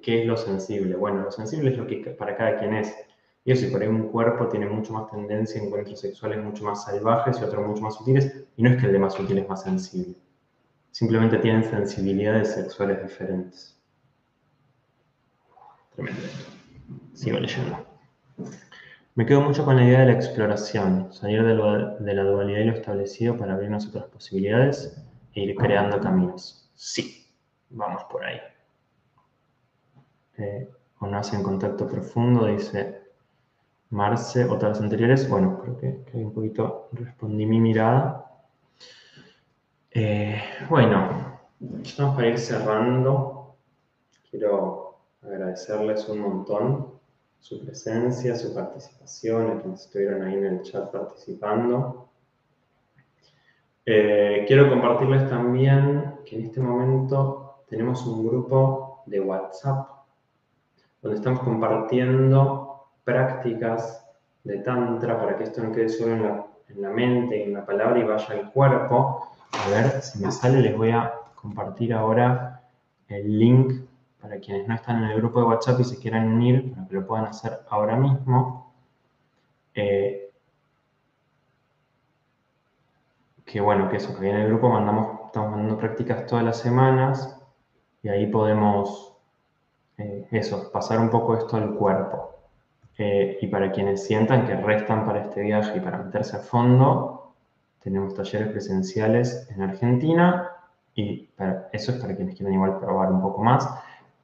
qué 0.00 0.20
es 0.20 0.26
lo 0.28 0.36
sensible. 0.36 0.94
Bueno, 0.94 1.22
lo 1.22 1.32
sensible 1.32 1.70
es 1.70 1.78
lo 1.78 1.84
que 1.84 1.96
para 2.16 2.36
cada 2.36 2.60
quien 2.60 2.74
es. 2.74 2.94
Y 3.44 3.50
eso, 3.50 3.66
y 3.66 3.70
por 3.72 3.82
ahí 3.82 3.88
un 3.88 4.06
cuerpo 4.06 4.46
tiene 4.46 4.66
mucho 4.66 4.92
más 4.92 5.10
tendencia 5.10 5.60
a 5.60 5.64
encuentros 5.64 5.98
sexuales 5.98 6.44
mucho 6.44 6.62
más 6.62 6.84
salvajes 6.84 7.40
y 7.40 7.44
otros 7.44 7.66
mucho 7.66 7.82
más 7.82 7.96
sutiles, 7.96 8.44
y 8.56 8.62
no 8.62 8.70
es 8.70 8.80
que 8.80 8.86
el 8.86 8.92
de 8.92 8.98
más 9.00 9.14
sutil 9.14 9.38
es 9.38 9.48
más 9.48 9.64
sensible. 9.64 10.14
Simplemente 10.92 11.38
tienen 11.38 11.64
sensibilidades 11.64 12.54
sexuales 12.54 13.02
diferentes. 13.02 13.76
Tremendo. 15.96 16.22
Sigo 17.14 17.40
leyendo. 17.40 17.84
Me 19.14 19.26
quedo 19.26 19.42
mucho 19.42 19.66
con 19.66 19.76
la 19.76 19.84
idea 19.84 20.00
de 20.00 20.06
la 20.06 20.12
exploración, 20.12 21.12
salir 21.12 21.44
de, 21.44 21.54
la 21.54 22.24
dualidad 22.24 22.60
y 22.60 22.64
lo 22.64 22.72
establecido 22.72 23.36
para 23.36 23.52
abrirnos 23.52 23.86
otras 23.86 24.06
posibilidades 24.06 25.04
e 25.34 25.40
ir 25.42 25.54
creando 25.54 26.00
caminos. 26.00 26.70
Sí, 26.74 27.26
vamos 27.68 28.04
por 28.04 28.24
ahí. 28.24 28.40
Eh, 30.38 30.66
o 31.00 31.06
no 31.06 31.18
hacen 31.18 31.42
contacto 31.42 31.86
profundo, 31.86 32.46
dice 32.46 33.02
Marce, 33.90 34.46
otras 34.46 34.80
anteriores. 34.80 35.28
Bueno, 35.28 35.60
creo 35.60 35.76
que, 35.76 36.04
que 36.10 36.16
un 36.16 36.32
poquito 36.32 36.88
respondí 36.92 37.44
mi 37.44 37.60
mirada. 37.60 38.24
Eh, 39.90 40.42
bueno, 40.70 41.38
estamos 41.82 42.14
para 42.16 42.28
ir 42.28 42.38
cerrando. 42.38 43.56
Quiero 44.30 44.96
agradecerles 45.20 46.08
un 46.08 46.20
montón 46.20 46.91
su 47.42 47.58
presencia, 47.58 48.36
su 48.36 48.54
participación, 48.54 49.50
a 49.50 49.60
quienes 49.60 49.80
estuvieron 49.80 50.22
ahí 50.22 50.34
en 50.34 50.46
el 50.46 50.62
chat 50.62 50.92
participando. 50.92 52.08
Eh, 53.84 54.44
quiero 54.46 54.70
compartirles 54.70 55.28
también 55.28 56.20
que 56.24 56.36
en 56.36 56.44
este 56.44 56.60
momento 56.60 57.64
tenemos 57.68 58.06
un 58.06 58.24
grupo 58.24 59.02
de 59.06 59.20
WhatsApp 59.20 59.88
donde 61.02 61.16
estamos 61.16 61.40
compartiendo 61.40 62.86
prácticas 63.02 64.06
de 64.44 64.58
Tantra 64.58 65.18
para 65.18 65.36
que 65.36 65.42
esto 65.42 65.64
no 65.64 65.72
quede 65.72 65.88
solo 65.88 66.12
en 66.12 66.22
la, 66.22 66.46
en 66.68 66.80
la 66.80 66.90
mente 66.90 67.42
en 67.42 67.54
la 67.54 67.66
palabra 67.66 67.98
y 67.98 68.04
vaya 68.04 68.34
al 68.34 68.52
cuerpo. 68.52 69.32
A 69.50 69.68
ver 69.68 70.00
si 70.00 70.24
me 70.24 70.30
sale, 70.30 70.60
les 70.60 70.76
voy 70.76 70.90
a 70.90 71.12
compartir 71.34 71.92
ahora 71.92 72.62
el 73.08 73.36
link 73.36 73.81
para 74.22 74.38
quienes 74.38 74.68
no 74.68 74.74
están 74.74 75.02
en 75.02 75.10
el 75.10 75.16
grupo 75.16 75.40
de 75.40 75.46
WhatsApp 75.46 75.80
y 75.80 75.84
se 75.84 75.98
quieran 75.98 76.28
unir, 76.28 76.72
para 76.72 76.86
que 76.86 76.94
lo 76.94 77.06
puedan 77.06 77.26
hacer 77.26 77.58
ahora 77.68 77.96
mismo. 77.96 78.72
Eh, 79.74 80.30
que 83.44 83.60
bueno, 83.60 83.88
que 83.90 83.96
eso, 83.96 84.18
que 84.18 84.30
en 84.30 84.36
el 84.36 84.46
grupo 84.46 84.70
mandamos, 84.70 85.26
estamos 85.26 85.50
mandando 85.50 85.76
prácticas 85.76 86.24
todas 86.26 86.44
las 86.44 86.58
semanas 86.58 87.36
y 88.02 88.08
ahí 88.08 88.28
podemos, 88.28 89.16
eh, 89.98 90.28
eso, 90.30 90.70
pasar 90.70 91.00
un 91.00 91.10
poco 91.10 91.36
esto 91.36 91.56
al 91.56 91.74
cuerpo. 91.74 92.36
Eh, 92.98 93.38
y 93.40 93.48
para 93.48 93.72
quienes 93.72 94.04
sientan 94.04 94.46
que 94.46 94.54
restan 94.54 95.04
para 95.04 95.22
este 95.22 95.40
viaje 95.40 95.78
y 95.78 95.80
para 95.80 95.98
meterse 95.98 96.36
a 96.36 96.40
fondo, 96.40 97.32
tenemos 97.82 98.14
talleres 98.14 98.48
presenciales 98.48 99.50
en 99.50 99.62
Argentina 99.62 100.48
y 100.94 101.28
eso 101.72 101.92
es 101.92 101.98
para 101.98 102.14
quienes 102.14 102.36
quieran 102.36 102.54
igual 102.54 102.78
probar 102.78 103.10
un 103.10 103.20
poco 103.20 103.42
más. 103.42 103.68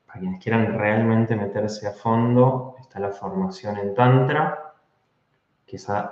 Para 0.09 0.20
quienes 0.20 0.42
quieran 0.42 0.78
realmente 0.78 1.36
meterse 1.36 1.86
a 1.86 1.92
fondo, 1.92 2.76
está 2.80 2.98
la 2.98 3.11
formación 3.11 3.76
en 3.76 3.94
Tantra, 3.94 4.72
que 5.66 5.76
está 5.76 6.11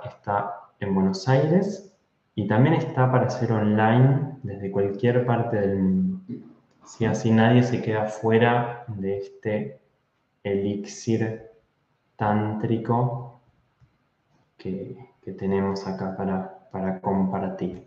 en 0.79 0.93
Buenos 0.93 1.27
Aires, 1.27 1.91
y 2.35 2.47
también 2.47 2.75
está 2.75 3.11
para 3.11 3.25
hacer 3.25 3.51
online 3.51 4.37
desde 4.43 4.69
cualquier 4.69 5.25
parte 5.25 5.59
del 5.59 5.79
mundo. 5.79 6.19
Si 6.85 7.05
así 7.05 7.31
nadie 7.31 7.63
se 7.63 7.81
queda 7.81 8.05
fuera 8.05 8.85
de 8.87 9.17
este 9.17 9.81
elixir 10.43 11.49
tántrico 12.15 13.41
que, 14.57 14.95
tenemos 15.37 15.85
acá 15.85 16.15
para, 16.15 16.69
para 16.71 17.01
compartir. 17.01 17.85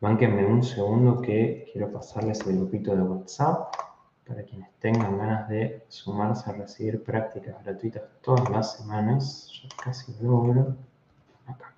Bánquenme 0.00 0.46
un 0.46 0.62
segundo 0.62 1.20
que 1.20 1.68
quiero 1.70 1.92
pasarles 1.92 2.40
el 2.46 2.56
grupito 2.56 2.96
de 2.96 3.02
WhatsApp 3.02 3.74
para 4.30 4.44
quienes 4.44 4.70
tengan 4.78 5.18
ganas 5.18 5.48
de 5.48 5.82
sumarse 5.88 6.48
a 6.48 6.52
recibir 6.52 7.02
prácticas 7.02 7.56
gratuitas 7.64 8.04
todas 8.22 8.48
las 8.48 8.76
semanas. 8.76 9.50
Ya 9.60 9.68
casi 9.82 10.14
logro. 10.22 10.76
Acá. 11.46 11.74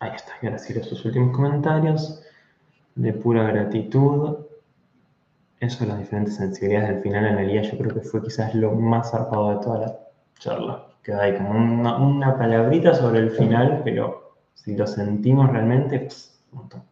Ahí 0.00 0.12
está. 0.16 0.32
Y 0.40 0.46
ahora 0.46 0.58
sí 0.58 0.72
sus 0.82 1.04
últimos 1.04 1.36
comentarios 1.36 2.22
de 2.94 3.12
pura 3.12 3.44
gratitud. 3.44 4.38
Eso 5.60 5.84
de 5.84 5.90
las 5.90 5.98
diferentes 5.98 6.36
sensibilidades 6.36 6.88
del 6.88 7.02
final, 7.02 7.26
Analia, 7.26 7.60
yo 7.60 7.76
creo 7.76 7.92
que 7.92 8.00
fue 8.00 8.22
quizás 8.22 8.54
lo 8.54 8.72
más 8.72 9.10
zarpado 9.10 9.50
de 9.50 9.62
toda 9.62 9.78
la 9.78 9.98
charla. 10.38 10.86
Queda 11.02 11.22
ahí 11.22 11.36
como 11.36 11.50
una, 11.50 12.38
palabrita 12.38 12.94
sobre 12.94 13.20
el 13.20 13.30
final, 13.30 13.82
pero 13.84 14.38
si 14.54 14.74
lo 14.74 14.86
sentimos 14.86 15.50
realmente, 15.50 16.08
un 16.50 16.58
montón. 16.58 16.82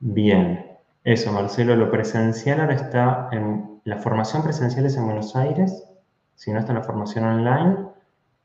Bien. 0.00 0.71
Eso, 1.04 1.32
Marcelo, 1.32 1.74
lo 1.74 1.90
presencial 1.90 2.60
ahora 2.60 2.74
está 2.74 3.28
en... 3.32 3.80
La 3.84 3.98
formación 3.98 4.44
presencial 4.44 4.86
es 4.86 4.96
en 4.96 5.06
Buenos 5.06 5.34
Aires, 5.34 5.88
si 6.36 6.52
no 6.52 6.60
está 6.60 6.72
la 6.72 6.84
formación 6.84 7.24
online. 7.24 7.78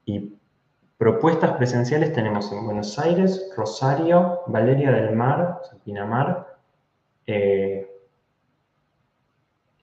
Y 0.05 0.34
propuestas 0.97 1.51
presenciales 1.58 2.14
tenemos 2.14 2.51
en 2.51 2.66
Buenos 2.66 2.97
Aires, 2.97 3.53
Rosario, 3.55 4.39
Valeria 4.47 4.91
del 4.91 5.16
Mar, 5.16 5.62
Pinamar, 5.86 6.58
eh, 7.28 7.88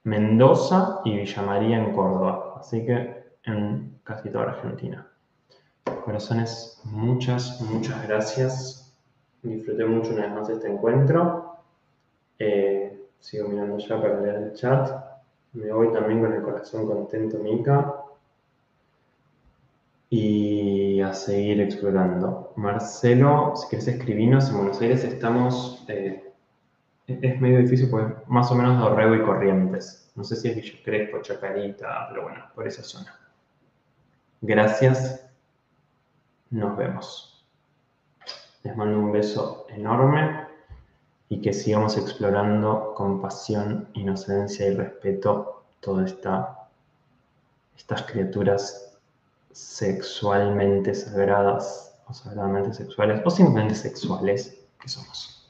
Mendoza 0.03 0.99
y 1.05 1.17
Villa 1.17 1.41
María 1.41 1.77
en 1.77 1.93
Córdoba. 1.93 2.55
Así 2.59 2.85
que 2.85 3.23
en 3.45 3.99
casi 4.03 4.29
toda 4.29 4.51
Argentina. 4.51 5.07
Corazones, 6.03 6.81
muchas, 6.83 7.61
muchas 7.61 8.05
gracias. 8.07 8.97
Disfruté 9.41 9.85
mucho 9.85 10.11
una 10.11 10.23
vez 10.23 10.31
más 10.31 10.49
este 10.49 10.71
encuentro. 10.71 11.44
Eh, 12.39 13.07
sigo 13.19 13.47
mirando 13.47 13.77
ya 13.77 14.01
para 14.01 14.19
leer 14.19 14.35
el 14.35 14.53
chat. 14.53 14.89
Me 15.53 15.71
voy 15.71 15.91
también 15.91 16.21
con 16.21 16.33
el 16.33 16.41
corazón 16.41 16.85
contento, 16.85 17.37
Mica. 17.39 18.01
Y 20.09 21.01
a 21.01 21.13
seguir 21.13 21.61
explorando. 21.61 22.53
Marcelo, 22.55 23.53
si 23.55 23.67
quieres 23.67 23.87
escribirnos, 23.87 24.49
en 24.49 24.57
Buenos 24.57 24.81
Aires 24.81 25.03
estamos. 25.03 25.85
Eh, 25.87 26.33
es 27.07 27.41
medio 27.41 27.59
difícil 27.59 27.89
porque 27.89 28.15
más 28.27 28.51
o 28.51 28.55
menos 28.55 28.77
de 28.77 28.85
Orrego 28.85 29.15
y 29.15 29.23
Corrientes. 29.23 30.11
No 30.15 30.23
sé 30.23 30.35
si 30.35 30.49
es 30.49 30.55
Villa 30.55 30.79
Crespo, 30.83 31.21
Chacarita, 31.21 32.07
pero 32.09 32.23
bueno, 32.23 32.45
por 32.53 32.67
esa 32.67 32.83
zona. 32.83 33.19
Gracias. 34.41 35.27
Nos 36.49 36.77
vemos. 36.77 37.45
Les 38.63 38.75
mando 38.75 38.99
un 38.99 39.11
beso 39.11 39.67
enorme 39.69 40.44
y 41.29 41.41
que 41.41 41.53
sigamos 41.53 41.97
explorando 41.97 42.93
con 42.95 43.21
pasión, 43.21 43.89
inocencia 43.93 44.67
y 44.67 44.75
respeto 44.75 45.63
todas 45.79 46.11
esta, 46.11 46.69
estas 47.77 48.03
criaturas 48.03 48.97
sexualmente 49.51 50.93
sagradas 50.93 51.97
o 52.07 52.13
sagradamente 52.13 52.73
sexuales 52.73 53.21
o 53.25 53.29
simplemente 53.29 53.75
sexuales 53.75 54.55
que 54.79 54.89
somos. 54.89 55.49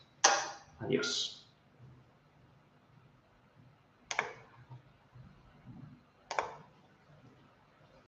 Adiós. 0.80 1.34